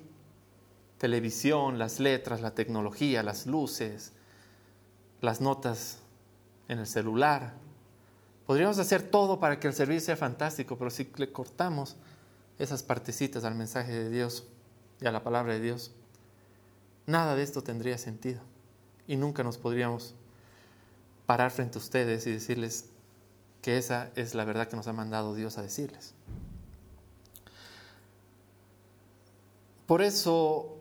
[0.99, 4.13] televisión, las letras, la tecnología, las luces,
[5.23, 6.01] las notas
[6.69, 7.55] en el celular.
[8.45, 11.97] Podríamos hacer todo para que el servicio sea fantástico, pero si le cortamos
[12.59, 14.47] esas partecitas al mensaje de Dios
[15.01, 15.93] y a la palabra de Dios,
[17.07, 18.43] nada de esto tendría sentido
[19.07, 20.15] y nunca nos podríamos
[21.25, 22.91] parar frente a ustedes y decirles
[23.63, 26.15] que esa es la verdad que nos ha mandado Dios a decirles.
[29.93, 30.79] Por eso,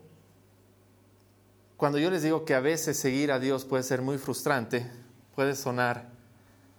[1.76, 4.90] cuando yo les digo que a veces seguir a Dios puede ser muy frustrante,
[5.34, 6.08] puede sonar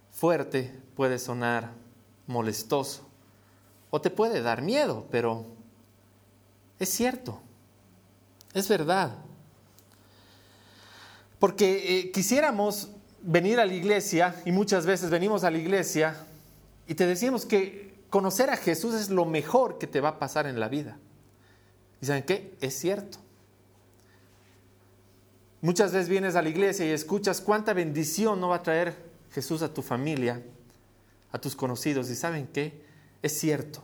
[0.10, 1.69] fuerte, puede sonar
[2.26, 3.08] molestoso,
[3.91, 5.46] o te puede dar miedo, pero
[6.80, 7.39] es cierto,
[8.56, 9.12] es verdad.
[11.38, 12.89] Porque eh, quisiéramos
[13.22, 16.17] venir a la iglesia, y muchas veces venimos a la iglesia,
[16.88, 20.48] y te decimos que conocer a Jesús es lo mejor que te va a pasar
[20.48, 20.98] en la vida.
[22.04, 22.54] ¿Y saben qué?
[22.60, 23.18] Es cierto.
[25.62, 28.94] Muchas veces vienes a la iglesia y escuchas cuánta bendición no va a traer
[29.32, 30.44] Jesús a tu familia,
[31.32, 32.10] a tus conocidos.
[32.10, 32.84] ¿Y saben qué?
[33.22, 33.82] Es cierto.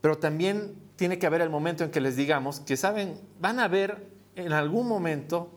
[0.00, 3.20] Pero también tiene que haber el momento en que les digamos que, ¿saben?
[3.38, 5.52] Van a ver en algún momento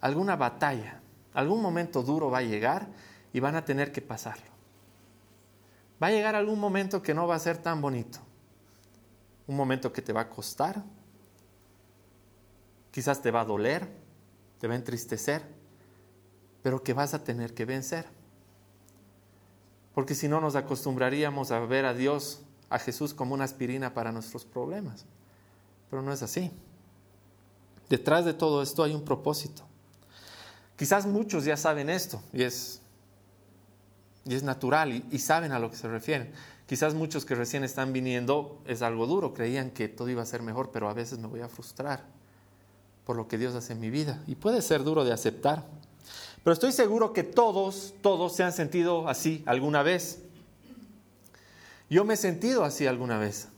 [0.00, 1.00] alguna batalla,
[1.32, 2.86] algún momento duro va a llegar
[3.32, 4.46] y van a tener que pasarlo.
[6.00, 8.20] Va a llegar algún momento que no va a ser tan bonito,
[9.46, 10.82] un momento que te va a costar,
[12.90, 13.88] quizás te va a doler,
[14.58, 15.42] te va a entristecer,
[16.62, 18.06] pero que vas a tener que vencer.
[19.94, 24.10] Porque si no nos acostumbraríamos a ver a Dios, a Jesús como una aspirina para
[24.12, 25.04] nuestros problemas.
[25.90, 26.50] Pero no es así.
[27.88, 29.62] Detrás de todo esto hay un propósito.
[30.76, 32.80] Quizás muchos ya saben esto y es,
[34.24, 36.32] y es natural y, y saben a lo que se refieren.
[36.66, 40.42] Quizás muchos que recién están viniendo es algo duro, creían que todo iba a ser
[40.42, 42.04] mejor, pero a veces me voy a frustrar
[43.04, 44.22] por lo que Dios hace en mi vida.
[44.26, 45.64] Y puede ser duro de aceptar.
[46.42, 50.22] Pero estoy seguro que todos, todos se han sentido así alguna vez.
[51.90, 53.48] Yo me he sentido así alguna vez.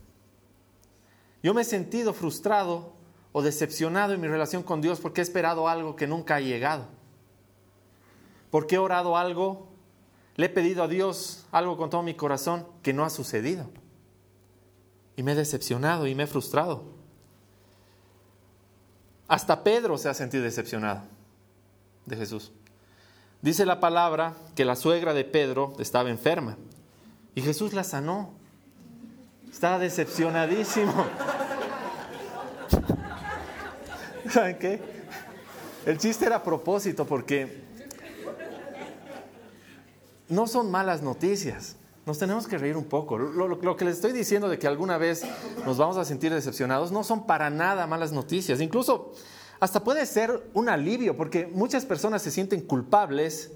[1.42, 2.92] Yo me he sentido frustrado
[3.32, 6.86] o decepcionado en mi relación con Dios porque he esperado algo que nunca ha llegado
[8.50, 9.66] porque he orado algo,
[10.36, 13.68] le he pedido a Dios algo con todo mi corazón que no ha sucedido.
[15.16, 16.84] Y me he decepcionado y me he frustrado.
[19.28, 21.02] Hasta Pedro se ha sentido decepcionado
[22.04, 22.52] de Jesús.
[23.40, 26.56] Dice la palabra que la suegra de Pedro estaba enferma
[27.34, 28.34] y Jesús la sanó.
[29.50, 30.92] Estaba decepcionadísimo.
[34.30, 34.80] ¿Saben qué?
[35.86, 37.65] El chiste era a propósito porque
[40.28, 41.76] no son malas noticias.
[42.04, 43.18] Nos tenemos que reír un poco.
[43.18, 45.24] Lo, que les estoy diciendo de que alguna vez
[45.64, 48.60] nos vamos a sentir decepcionados no son para nada malas noticias.
[48.60, 49.12] Incluso
[49.58, 53.50] hasta puede ser un alivio porque muchas personas se sienten culpables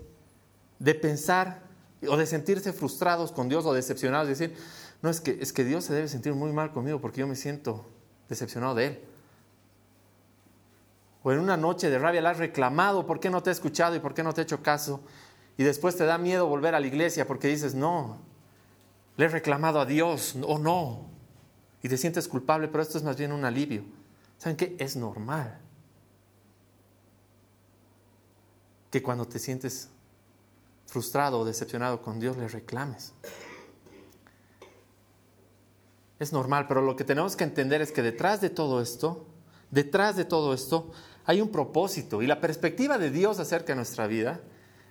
[0.80, 1.62] de pensar
[2.08, 4.26] o de sentirse frustrados con Dios o decepcionados.
[4.26, 4.56] Y decir,
[5.00, 7.36] no, es que, es que Dios se debe sentir muy mal conmigo porque yo me
[7.36, 7.86] siento
[8.28, 9.00] decepcionado de Él.
[11.22, 13.94] O en una noche de rabia le has reclamado, ¿por qué no te he escuchado
[13.94, 15.00] y por qué no te he hecho caso?
[15.56, 18.18] Y después te da miedo volver a la iglesia porque dices, no,
[19.16, 21.06] le he reclamado a Dios o no.
[21.82, 23.84] Y te sientes culpable, pero esto es más bien un alivio.
[24.38, 24.76] ¿Saben qué?
[24.78, 25.58] Es normal.
[28.90, 29.88] Que cuando te sientes
[30.86, 33.12] frustrado o decepcionado con Dios le reclames.
[36.18, 39.26] Es normal, pero lo que tenemos que entender es que detrás de todo esto,
[39.70, 40.90] detrás de todo esto,
[41.24, 44.40] hay un propósito y la perspectiva de Dios acerca de nuestra vida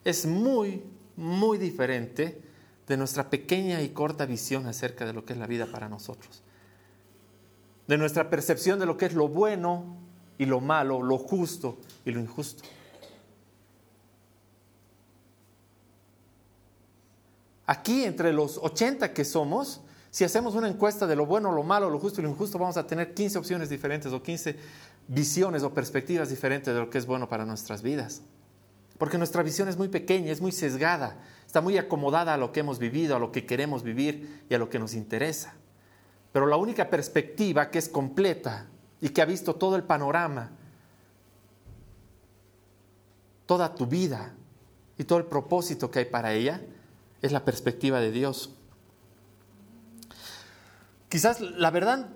[0.09, 0.83] es muy,
[1.15, 2.41] muy diferente
[2.87, 6.43] de nuestra pequeña y corta visión acerca de lo que es la vida para nosotros.
[7.87, 9.97] de nuestra percepción de lo que es lo bueno
[10.37, 12.63] y lo malo, lo justo y lo injusto.
[17.65, 21.89] Aquí, entre los 80 que somos, si hacemos una encuesta de lo bueno, lo malo,
[21.89, 24.55] lo justo y lo injusto, vamos a tener 15 opciones diferentes o 15
[25.07, 28.21] visiones o perspectivas diferentes de lo que es bueno para nuestras vidas.
[28.99, 31.15] Porque nuestra visión es muy pequeña, es muy sesgada,
[31.47, 34.59] está muy acomodada a lo que hemos vivido, a lo que queremos vivir y a
[34.59, 35.53] lo que nos interesa.
[36.33, 38.67] Pero la única perspectiva que es completa
[38.99, 40.51] y que ha visto todo el panorama,
[43.45, 44.33] toda tu vida
[44.97, 46.61] y todo el propósito que hay para ella,
[47.21, 48.53] es la perspectiva de Dios.
[51.07, 52.09] Quizás, la verdad,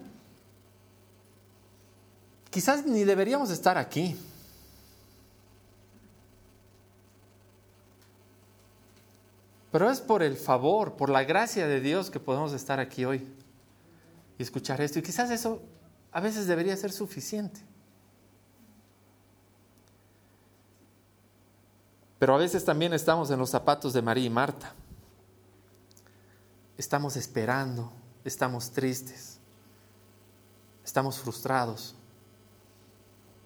[2.50, 4.17] quizás ni deberíamos estar aquí.
[9.74, 13.28] Pero es por el favor, por la gracia de Dios que podemos estar aquí hoy
[14.38, 15.00] y escuchar esto.
[15.00, 15.64] Y quizás eso
[16.12, 17.60] a veces debería ser suficiente.
[22.20, 24.76] Pero a veces también estamos en los zapatos de María y Marta.
[26.78, 27.92] Estamos esperando,
[28.24, 29.40] estamos tristes,
[30.86, 31.96] estamos frustrados.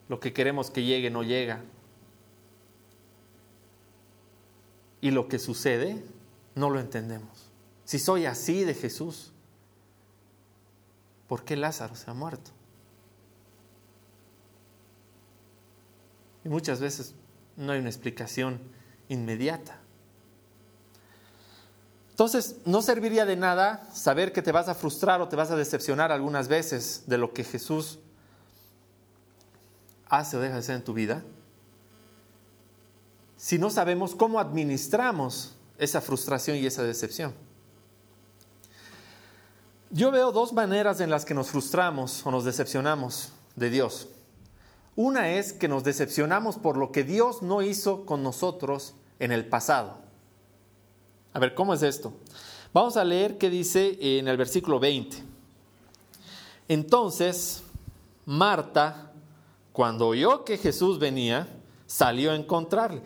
[0.10, 1.64] Lo que queremos que llegue no llega.
[5.00, 6.17] Y lo que sucede
[6.58, 7.50] no lo entendemos.
[7.86, 9.32] Si soy así de Jesús,
[11.28, 12.52] ¿por qué Lázaro se ha muerto?
[16.44, 17.14] Y muchas veces
[17.56, 18.60] no hay una explicación
[19.08, 19.80] inmediata.
[22.10, 25.56] Entonces, no serviría de nada saber que te vas a frustrar o te vas a
[25.56, 28.00] decepcionar algunas veces de lo que Jesús
[30.10, 31.24] hace o deja de hacer en tu vida,
[33.36, 37.34] si no sabemos cómo administramos esa frustración y esa decepción.
[39.90, 44.08] Yo veo dos maneras en las que nos frustramos o nos decepcionamos de Dios.
[44.96, 49.46] Una es que nos decepcionamos por lo que Dios no hizo con nosotros en el
[49.46, 49.98] pasado.
[51.34, 52.14] A ver, ¿cómo es esto?
[52.74, 55.24] Vamos a leer qué dice en el versículo 20.
[56.68, 57.64] Entonces,
[58.26, 59.12] Marta,
[59.72, 61.48] cuando oyó que Jesús venía,
[61.86, 63.02] salió a encontrarle.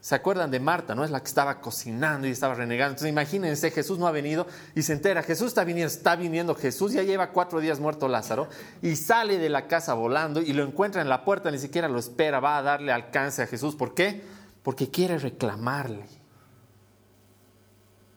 [0.00, 0.94] ¿Se acuerdan de Marta?
[0.94, 1.04] ¿No?
[1.04, 2.92] Es la que estaba cocinando y estaba renegando.
[2.92, 6.92] Entonces imagínense, Jesús no ha venido y se entera, Jesús está viniendo, está viniendo Jesús,
[6.92, 8.48] ya lleva cuatro días muerto Lázaro
[8.80, 11.98] y sale de la casa volando y lo encuentra en la puerta, ni siquiera lo
[11.98, 13.74] espera, va a darle alcance a Jesús.
[13.76, 14.22] ¿Por qué?
[14.62, 16.06] Porque quiere reclamarle.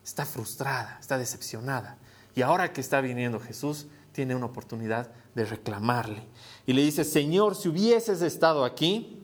[0.05, 1.97] Está frustrada, está decepcionada.
[2.33, 6.23] Y ahora que está viniendo Jesús, tiene una oportunidad de reclamarle.
[6.65, 9.21] Y le dice, Señor, si hubieses estado aquí,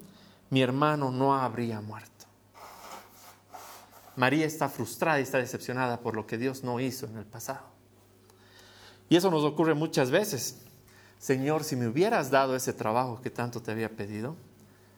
[0.50, 2.19] mi hermano no habría muerto.
[4.20, 7.66] María está frustrada y está decepcionada por lo que Dios no hizo en el pasado.
[9.08, 10.58] Y eso nos ocurre muchas veces.
[11.20, 14.36] Señor, si me hubieras dado ese trabajo que tanto te había pedido,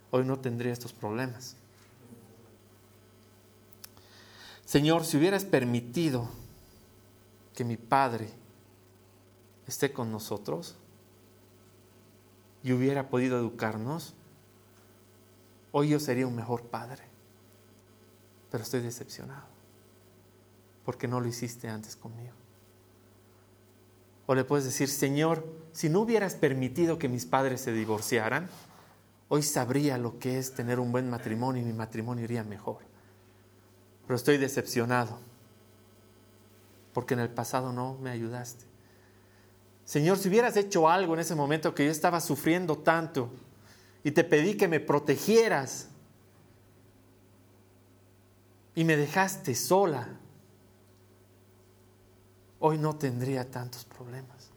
[0.09, 1.55] hoy no tendría estos problemas.
[4.65, 6.27] Señor, si hubieras permitido
[7.53, 8.27] que mi Padre
[9.67, 10.77] esté con nosotros
[12.63, 14.15] y hubiera podido educarnos,
[15.71, 17.10] hoy yo sería un mejor Padre
[18.51, 19.47] pero estoy decepcionado
[20.83, 22.33] porque no lo hiciste antes conmigo.
[24.25, 28.49] O le puedes decir, Señor, si no hubieras permitido que mis padres se divorciaran,
[29.29, 32.79] hoy sabría lo que es tener un buen matrimonio y mi matrimonio iría mejor.
[34.05, 35.19] Pero estoy decepcionado
[36.93, 38.65] porque en el pasado no me ayudaste.
[39.85, 43.29] Señor, si hubieras hecho algo en ese momento que yo estaba sufriendo tanto
[44.03, 45.87] y te pedí que me protegieras
[48.75, 50.07] y me dejaste sola,
[52.59, 54.49] hoy no tendría tantos problemas.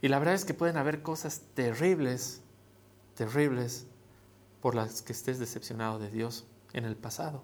[0.00, 2.40] Y la verdad es que pueden haber cosas terribles,
[3.14, 3.86] terribles,
[4.60, 7.42] por las que estés decepcionado de Dios en el pasado.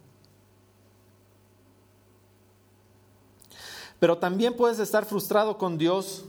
[3.98, 6.26] Pero también puedes estar frustrado con Dios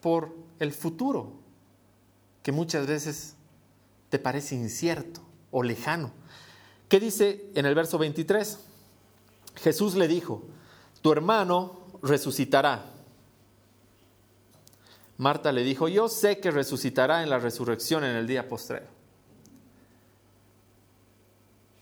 [0.00, 1.32] por el futuro,
[2.42, 3.34] que muchas veces
[4.08, 5.20] te parece incierto
[5.50, 6.12] o lejano.
[6.92, 8.58] ¿Qué dice en el verso 23?
[9.54, 10.42] Jesús le dijo,
[11.00, 12.84] tu hermano resucitará.
[15.16, 18.84] Marta le dijo, yo sé que resucitará en la resurrección en el día postrero.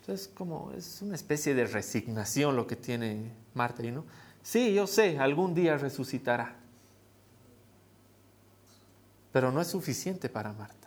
[0.06, 4.04] Es como, es una especie de resignación lo que tiene Marta y no.
[4.44, 6.54] Sí, yo sé, algún día resucitará.
[9.32, 10.79] Pero no es suficiente para Marta.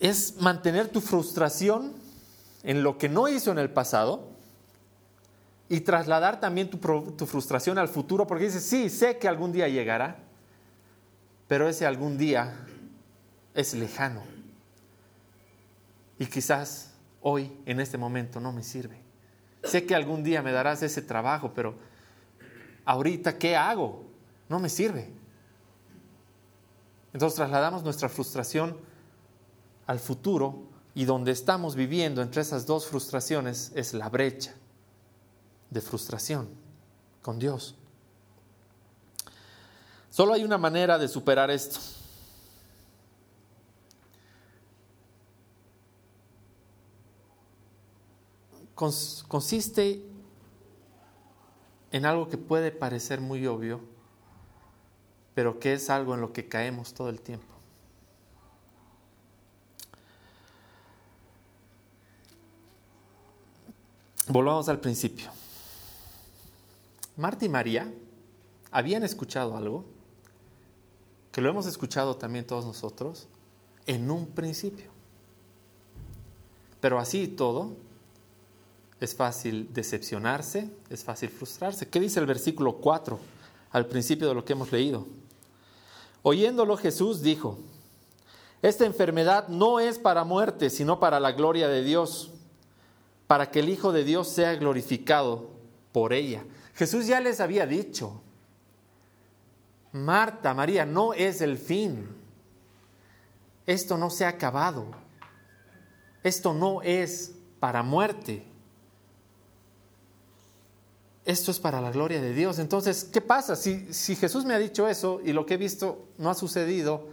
[0.00, 1.92] Es mantener tu frustración
[2.62, 4.30] en lo que no hizo en el pasado
[5.68, 9.68] y trasladar también tu, tu, frustración al futuro, porque dices, sí, sé que algún día
[9.68, 10.16] llegará,
[11.46, 12.66] pero ese algún día
[13.54, 14.22] es lejano.
[16.18, 19.00] Y quizás hoy, en este momento, no me sirve.
[19.62, 21.74] Sé que algún día me darás ese trabajo, pero
[22.84, 24.04] ahorita, ¿qué hago?
[24.48, 25.08] No me sirve.
[27.12, 28.89] Entonces trasladamos nuestra frustración
[29.86, 30.64] al futuro
[30.94, 34.54] y donde estamos viviendo entre esas dos frustraciones es la brecha
[35.70, 36.48] de frustración
[37.22, 37.74] con Dios.
[40.10, 41.78] Solo hay una manera de superar esto.
[49.28, 50.02] consiste
[51.92, 53.80] en algo que puede parecer muy obvio,
[55.34, 57.59] pero que es algo en lo que caemos todo el tiempo.
[64.30, 65.28] Volvamos al principio.
[67.16, 67.92] Marta y María
[68.70, 69.84] habían escuchado algo,
[71.32, 73.26] que lo hemos escuchado también todos nosotros,
[73.86, 74.86] en un principio.
[76.80, 77.72] Pero así todo,
[79.00, 81.88] es fácil decepcionarse, es fácil frustrarse.
[81.88, 83.18] ¿Qué dice el versículo 4
[83.72, 85.08] al principio de lo que hemos leído?
[86.22, 87.58] Oyéndolo Jesús dijo,
[88.62, 92.30] esta enfermedad no es para muerte, sino para la gloria de Dios,
[93.30, 95.50] para que el Hijo de Dios sea glorificado
[95.92, 96.42] por ella.
[96.74, 98.20] Jesús ya les había dicho,
[99.92, 102.08] Marta, María, no es el fin.
[103.66, 104.90] Esto no se ha acabado.
[106.24, 108.44] Esto no es para muerte.
[111.24, 112.58] Esto es para la gloria de Dios.
[112.58, 113.54] Entonces, ¿qué pasa?
[113.54, 117.06] Si, si Jesús me ha dicho eso y lo que he visto no ha sucedido,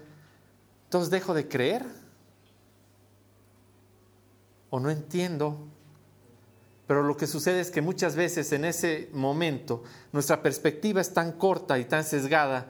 [0.85, 1.85] entonces dejo de creer.
[4.71, 5.76] O no entiendo
[6.87, 9.83] pero lo que sucede es que muchas veces en ese momento
[10.13, 12.67] nuestra perspectiva es tan corta y tan sesgada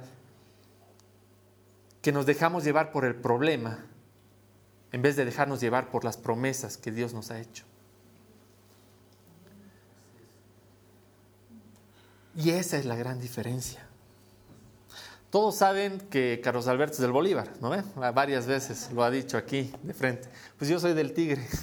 [2.01, 3.85] que nos dejamos llevar por el problema
[4.91, 7.65] en vez de dejarnos llevar por las promesas que Dios nos ha hecho.
[12.35, 13.86] Y esa es la gran diferencia.
[15.29, 17.83] Todos saben que Carlos Alberto es del Bolívar, ¿no ve?
[17.95, 20.29] Varias veces lo ha dicho aquí de frente.
[20.57, 21.45] Pues yo soy del Tigre.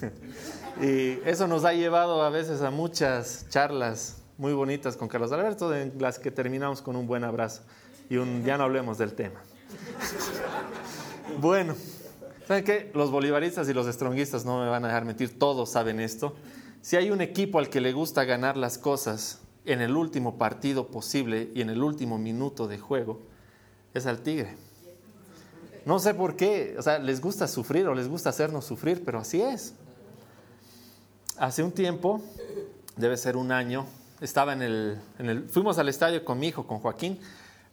[0.83, 5.73] Y eso nos ha llevado a veces a muchas charlas muy bonitas con Carlos Alberto,
[5.73, 7.63] en las que terminamos con un buen abrazo.
[8.11, 9.41] Y un, ya no hablemos del tema.
[11.41, 11.75] Bueno,
[12.47, 12.91] ¿saben qué?
[12.95, 16.37] Los bolivaristas y los estronguistas no me van a dejar mentir, todos saben esto.
[16.81, 20.89] Si hay un equipo al que le gusta ganar las cosas en el último partido
[20.89, 23.23] posible y en el último minuto de juego,
[23.95, 24.57] es al Tigre.
[25.87, 29.19] No sé por qué, o sea, les gusta sufrir o les gusta hacernos sufrir, pero
[29.19, 29.75] así es.
[31.37, 32.23] Hace un tiempo,
[32.97, 33.87] debe ser un año,
[34.21, 37.21] estaba en el, en el, fuimos al estadio con mi hijo, con Joaquín,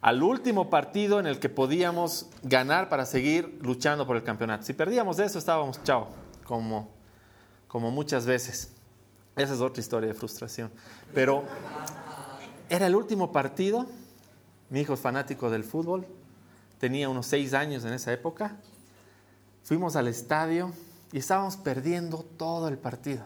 [0.00, 4.64] al último partido en el que podíamos ganar para seguir luchando por el campeonato.
[4.64, 6.08] Si perdíamos de eso, estábamos chao,
[6.44, 6.90] como,
[7.68, 8.72] como muchas veces.
[9.36, 10.70] Esa es otra historia de frustración.
[11.14, 11.44] Pero
[12.68, 13.86] era el último partido
[14.72, 16.06] mi hijo es fanático del fútbol,
[16.78, 18.56] tenía unos seis años en esa época.
[19.64, 20.72] Fuimos al estadio
[21.12, 23.22] y estábamos perdiendo todo el partido.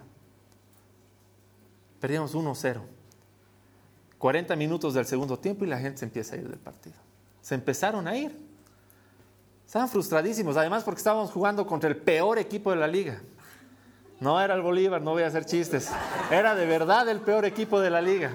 [2.00, 2.80] Perdíamos 1-0.
[4.18, 6.96] 40 minutos del segundo tiempo y la gente se empieza a ir del partido.
[7.42, 8.36] Se empezaron a ir.
[9.64, 13.22] Estaban frustradísimos, además porque estábamos jugando contra el peor equipo de la liga.
[14.18, 15.92] No era el Bolívar, no voy a hacer chistes.
[16.28, 18.32] Era de verdad el peor equipo de la liga.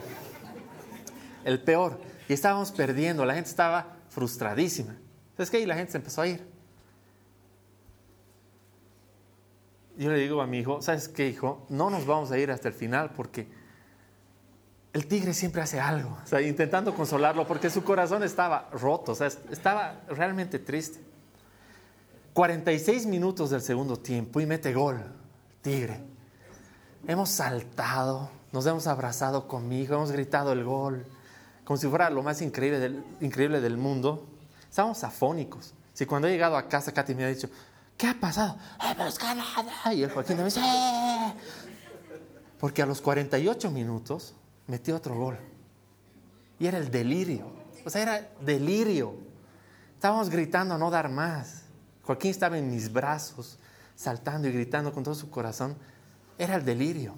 [1.43, 2.10] El peor.
[2.33, 4.95] Estábamos perdiendo, la gente estaba frustradísima.
[5.35, 5.59] ¿Sabes qué?
[5.59, 6.47] Y la gente se empezó a ir.
[9.97, 11.65] Yo le digo a mi hijo, ¿sabes qué, hijo?
[11.69, 13.47] No nos vamos a ir hasta el final porque
[14.93, 16.17] el tigre siempre hace algo.
[16.23, 20.99] O sea, intentando consolarlo porque su corazón estaba roto, o sea, estaba realmente triste.
[22.33, 25.03] 46 minutos del segundo tiempo y mete gol,
[25.61, 25.99] tigre.
[27.07, 31.05] Hemos saltado, nos hemos abrazado conmigo, hemos gritado el gol
[31.71, 34.27] como si fuera lo más increíble del, increíble del mundo.
[34.69, 35.73] Estábamos afónicos.
[35.93, 37.49] Si cuando he llegado a casa, Katy me ha dicho,
[37.97, 38.57] ¿qué ha pasado?
[38.83, 41.33] ¡Eh, Y el Joaquín me dice, ¡Eh!
[42.59, 44.33] Porque a los 48 minutos
[44.67, 45.37] metió otro gol.
[46.59, 47.49] Y era el delirio.
[47.85, 49.15] O sea, era delirio.
[49.93, 51.61] Estábamos gritando a no dar más.
[52.03, 53.59] Joaquín estaba en mis brazos,
[53.95, 55.77] saltando y gritando con todo su corazón.
[56.37, 57.15] Era el delirio.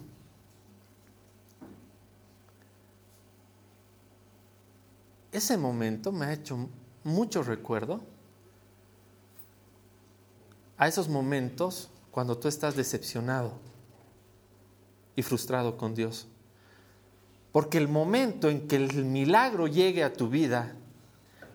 [5.33, 6.69] Ese momento me ha hecho
[7.03, 8.01] mucho recuerdo
[10.77, 13.53] a esos momentos cuando tú estás decepcionado
[15.15, 16.27] y frustrado con Dios.
[17.51, 20.75] Porque el momento en que el milagro llegue a tu vida,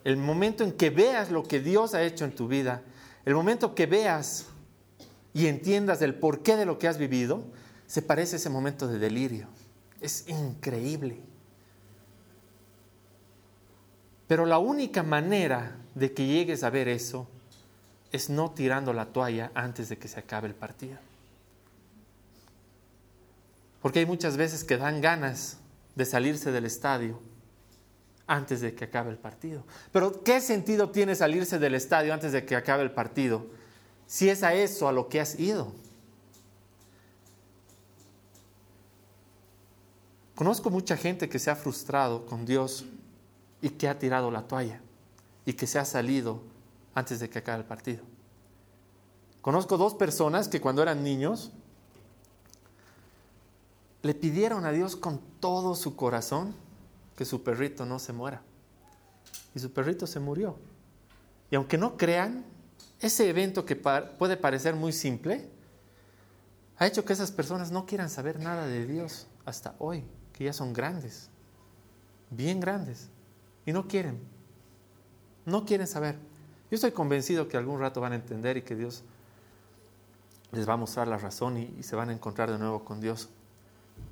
[0.04, 2.82] el momento en que veas lo que Dios ha hecho en tu vida,
[3.24, 4.46] el momento que veas
[5.34, 7.44] y entiendas el porqué de lo que has vivido,
[7.86, 9.48] se parece a ese momento de delirio.
[10.00, 11.20] Es increíble.
[14.28, 17.26] Pero la única manera de que llegues a ver eso
[18.12, 20.98] es no tirando la toalla antes de que se acabe el partido.
[23.82, 25.56] Porque hay muchas veces que dan ganas
[25.94, 27.20] de salirse del estadio
[28.26, 29.64] antes de que acabe el partido.
[29.92, 33.46] Pero ¿qué sentido tiene salirse del estadio antes de que acabe el partido
[34.06, 35.72] si es a eso a lo que has ido?
[40.34, 42.84] Conozco mucha gente que se ha frustrado con Dios
[43.60, 44.80] y que ha tirado la toalla
[45.44, 46.42] y que se ha salido
[46.94, 48.04] antes de que acabe el partido.
[49.40, 51.52] Conozco dos personas que cuando eran niños
[54.02, 56.54] le pidieron a Dios con todo su corazón
[57.16, 58.42] que su perrito no se muera.
[59.54, 60.56] Y su perrito se murió.
[61.50, 62.44] Y aunque no crean,
[63.00, 65.48] ese evento que puede parecer muy simple,
[66.78, 70.52] ha hecho que esas personas no quieran saber nada de Dios hasta hoy, que ya
[70.52, 71.28] son grandes,
[72.30, 73.08] bien grandes,
[73.68, 74.18] y no quieren,
[75.44, 76.14] no quieren saber.
[76.70, 79.02] Yo estoy convencido que algún rato van a entender y que Dios
[80.52, 82.98] les va a mostrar la razón y, y se van a encontrar de nuevo con
[82.98, 83.28] Dios.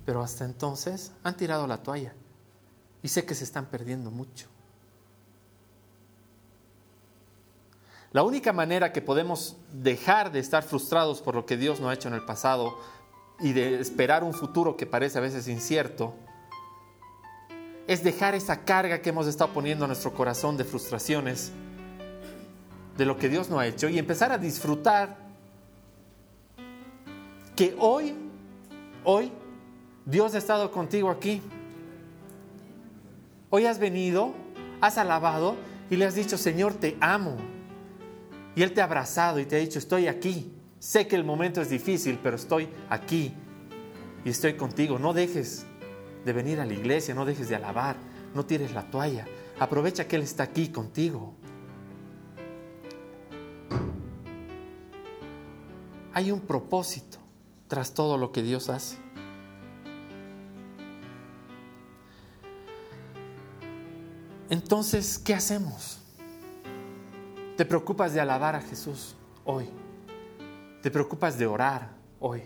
[0.05, 2.13] Pero hasta entonces han tirado la toalla
[3.03, 4.47] y sé que se están perdiendo mucho.
[8.13, 11.95] La única manera que podemos dejar de estar frustrados por lo que Dios no ha
[11.95, 12.79] hecho en el pasado
[13.41, 16.15] y de esperar un futuro que parece a veces incierto,
[17.87, 21.53] es dejar esa carga que hemos estado poniendo a nuestro corazón de frustraciones,
[22.97, 25.16] de lo que Dios no ha hecho y empezar a disfrutar
[27.55, 28.14] que hoy,
[29.05, 29.30] hoy
[30.05, 31.43] Dios ha estado contigo aquí.
[33.51, 34.34] Hoy has venido,
[34.80, 35.57] has alabado
[35.91, 37.37] y le has dicho, Señor, te amo.
[38.55, 40.53] Y Él te ha abrazado y te ha dicho, estoy aquí.
[40.78, 43.32] Sé que el momento es difícil, pero estoy aquí
[44.24, 44.99] y estoy contigo.
[44.99, 45.66] No dejes
[46.27, 47.97] de venir a la iglesia, no dejes de alabar,
[48.35, 49.24] no tires la toalla.
[49.61, 51.35] Aprovecha que Él está aquí contigo.
[56.12, 57.18] Hay un propósito
[57.68, 58.97] tras todo lo que Dios hace.
[64.51, 66.01] Entonces, ¿qué hacemos?
[67.57, 69.14] ¿Te preocupas de alabar a Jesús
[69.45, 69.68] hoy?
[70.83, 72.43] ¿Te preocupas de orar hoy?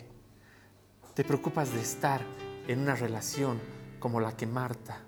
[1.14, 2.20] ¿Te preocupas de estar
[2.72, 3.58] en una relación
[3.98, 5.00] como la que Marta,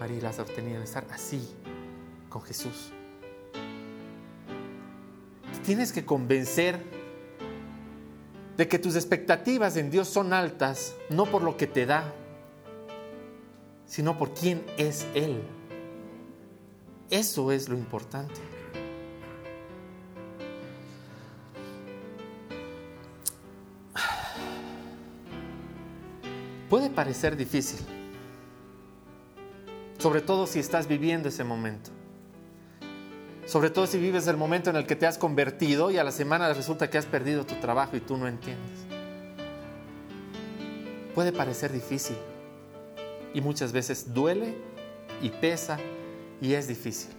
[0.00, 1.54] María y Lázaro tenían, estar así
[2.28, 2.92] con Jesús?
[5.64, 6.78] tienes que convencer
[8.56, 12.12] de que tus expectativas en Dios son altas, no por lo que te da,
[13.86, 15.42] sino por quién es Él.
[17.10, 18.53] Eso es lo importante.
[26.74, 27.78] Puede parecer difícil,
[29.96, 31.92] sobre todo si estás viviendo ese momento.
[33.46, 36.10] Sobre todo si vives el momento en el que te has convertido y a la
[36.10, 38.80] semana resulta que has perdido tu trabajo y tú no entiendes.
[41.14, 42.16] Puede parecer difícil
[43.32, 44.56] y muchas veces duele
[45.22, 45.78] y pesa
[46.40, 47.12] y es difícil.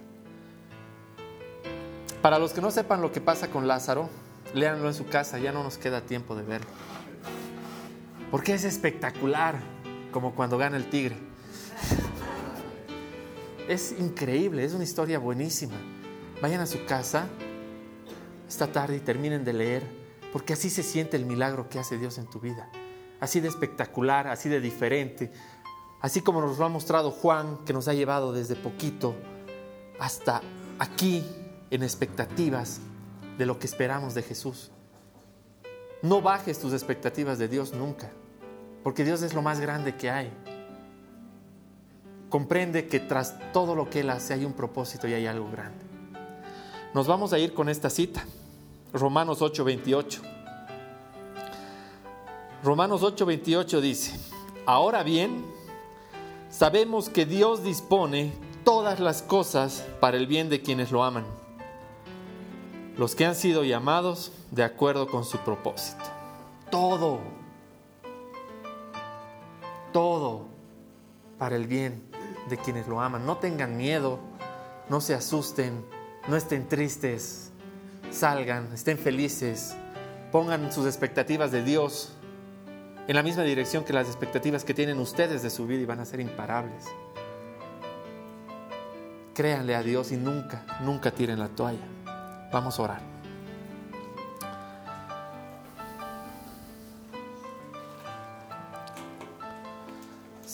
[2.22, 4.10] Para los que no sepan lo que pasa con Lázaro,
[4.54, 6.95] léanlo en su casa, ya no nos queda tiempo de verlo.
[8.36, 9.58] Porque es espectacular,
[10.12, 11.16] como cuando gana el tigre.
[13.70, 15.78] Es increíble, es una historia buenísima.
[16.42, 17.30] Vayan a su casa
[18.46, 19.84] esta tarde y terminen de leer,
[20.34, 22.70] porque así se siente el milagro que hace Dios en tu vida.
[23.22, 25.32] Así de espectacular, así de diferente,
[26.02, 29.16] Así como nos lo ha mostrado Juan, que nos ha llevado desde poquito
[29.98, 30.42] hasta
[30.78, 31.26] aquí
[31.72, 32.82] en expectativas
[33.38, 34.72] de lo que esperamos de Jesús.
[36.02, 38.12] No bajes tus expectativas de Dios nunca,
[38.86, 40.32] porque Dios es lo más grande que hay.
[42.30, 45.84] Comprende que tras todo lo que Él hace hay un propósito y hay algo grande.
[46.94, 48.24] Nos vamos a ir con esta cita,
[48.94, 50.22] Romanos 8:28.
[52.64, 54.20] Romanos 8:28 dice,
[54.68, 55.44] ahora bien,
[56.52, 58.34] sabemos que Dios dispone
[58.64, 61.26] todas las cosas para el bien de quienes lo aman,
[62.98, 66.04] los que han sido llamados de acuerdo con su propósito.
[66.70, 67.45] Todo,
[69.96, 70.42] todo
[71.40, 72.04] para el bien
[72.50, 73.26] de quienes lo aman.
[73.26, 74.20] No tengan miedo,
[74.90, 75.86] no se asusten,
[76.28, 77.52] no estén tristes,
[78.12, 79.74] salgan, estén felices,
[80.34, 82.12] pongan sus expectativas de Dios
[83.08, 86.02] en la misma dirección que las expectativas que tienen ustedes de su vida y van
[86.02, 86.88] a ser imparables.
[89.34, 91.88] Créanle a Dios y nunca, nunca tiren la toalla.
[92.52, 93.15] Vamos a orar.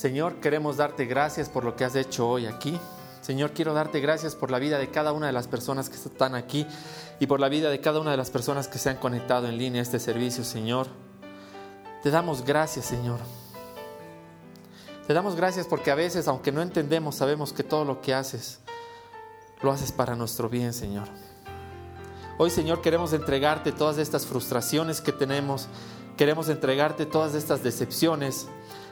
[0.02, 2.80] Señor, queremos darte gracias por lo que has hecho hoy aquí.
[3.22, 6.34] Señor, quiero darte gracias por la vida de cada una de las personas que están
[6.34, 6.66] aquí
[7.20, 9.60] y por la vida de cada una de las personas que se han conectado en
[9.60, 10.88] línea a este servicio, Señor.
[12.02, 13.20] Te damos gracias, Señor.
[15.06, 18.60] Te damos gracias porque a veces, aunque no entendemos, sabemos que todo lo que haces,
[19.62, 21.10] lo haces para nuestro bien, Señor.
[22.40, 25.68] Hoy, Señor, queremos entregarte todas estas frustraciones que tenemos,
[26.18, 28.48] queremos entregarte todas estas decepciones,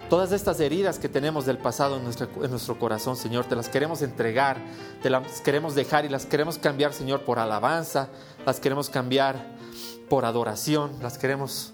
[0.10, 3.45] todas estas heridas que tenemos del pasado en nuestro, corazón, Señor.
[3.45, 4.57] Te las queremos entregar,
[5.03, 8.10] te las queremos dejar y las queremos cambiar, Señor, por alabanza,
[8.45, 9.57] las queremos cambiar
[10.10, 11.74] por adoración, las queremos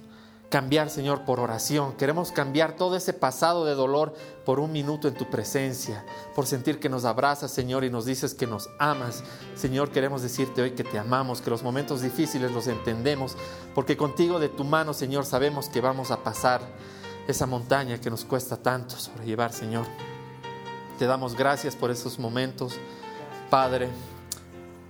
[0.49, 1.93] cambiar, Señor, por oración.
[1.93, 4.13] Queremos cambiar todo ese pasado de dolor
[4.45, 6.05] por un minuto en tu presencia,
[6.36, 9.23] por sentir que nos abrazas, Señor, y nos dices que nos amas.
[9.55, 13.38] Señor, queremos decirte hoy que te amamos, que los momentos difíciles los entendemos,
[13.73, 16.61] porque contigo de tu mano, Señor, sabemos que vamos a pasar
[17.28, 19.86] esa montaña que nos cuesta tanto sobrellevar, Señor.
[20.99, 22.73] Te damos gracias por esos momentos,
[23.49, 23.89] Padre.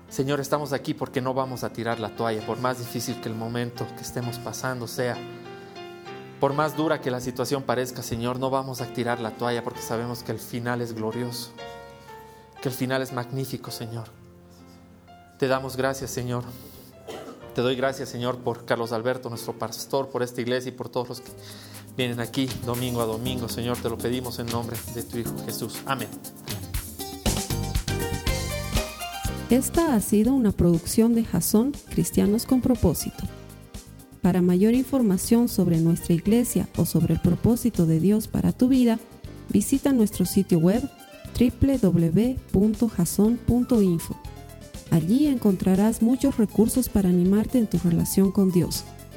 [0.10, 3.36] Señor, estamos aquí porque no vamos a tirar la toalla, por más difícil que el
[3.36, 5.18] momento que estemos pasando sea.
[6.40, 9.82] Por más dura que la situación parezca, Señor, no vamos a tirar la toalla porque
[9.82, 11.52] sabemos que el final es glorioso,
[12.62, 14.10] que el final es magnífico, Señor.
[15.40, 16.44] Te damos gracias, Señor.
[17.56, 21.10] Te doy gracias, Señor, por Carlos Alberto, nuestro pastor, por esta iglesia y por todos
[21.10, 21.32] los que
[21.98, 23.50] vienen aquí domingo a domingo.
[23.50, 25.82] Señor, te lo pedimos en nombre de tu Hijo Jesús.
[25.86, 26.10] Amén.
[29.50, 33.24] Esta ha sido una producción de Jason Cristianos con propósito.
[34.22, 38.98] Para mayor información sobre nuestra iglesia o sobre el propósito de Dios para tu vida,
[39.50, 40.82] visita nuestro sitio web
[41.40, 42.46] www.jason.info.
[44.90, 48.84] Allí encontrarás muchos recursos para animarte en tu relación con Dios,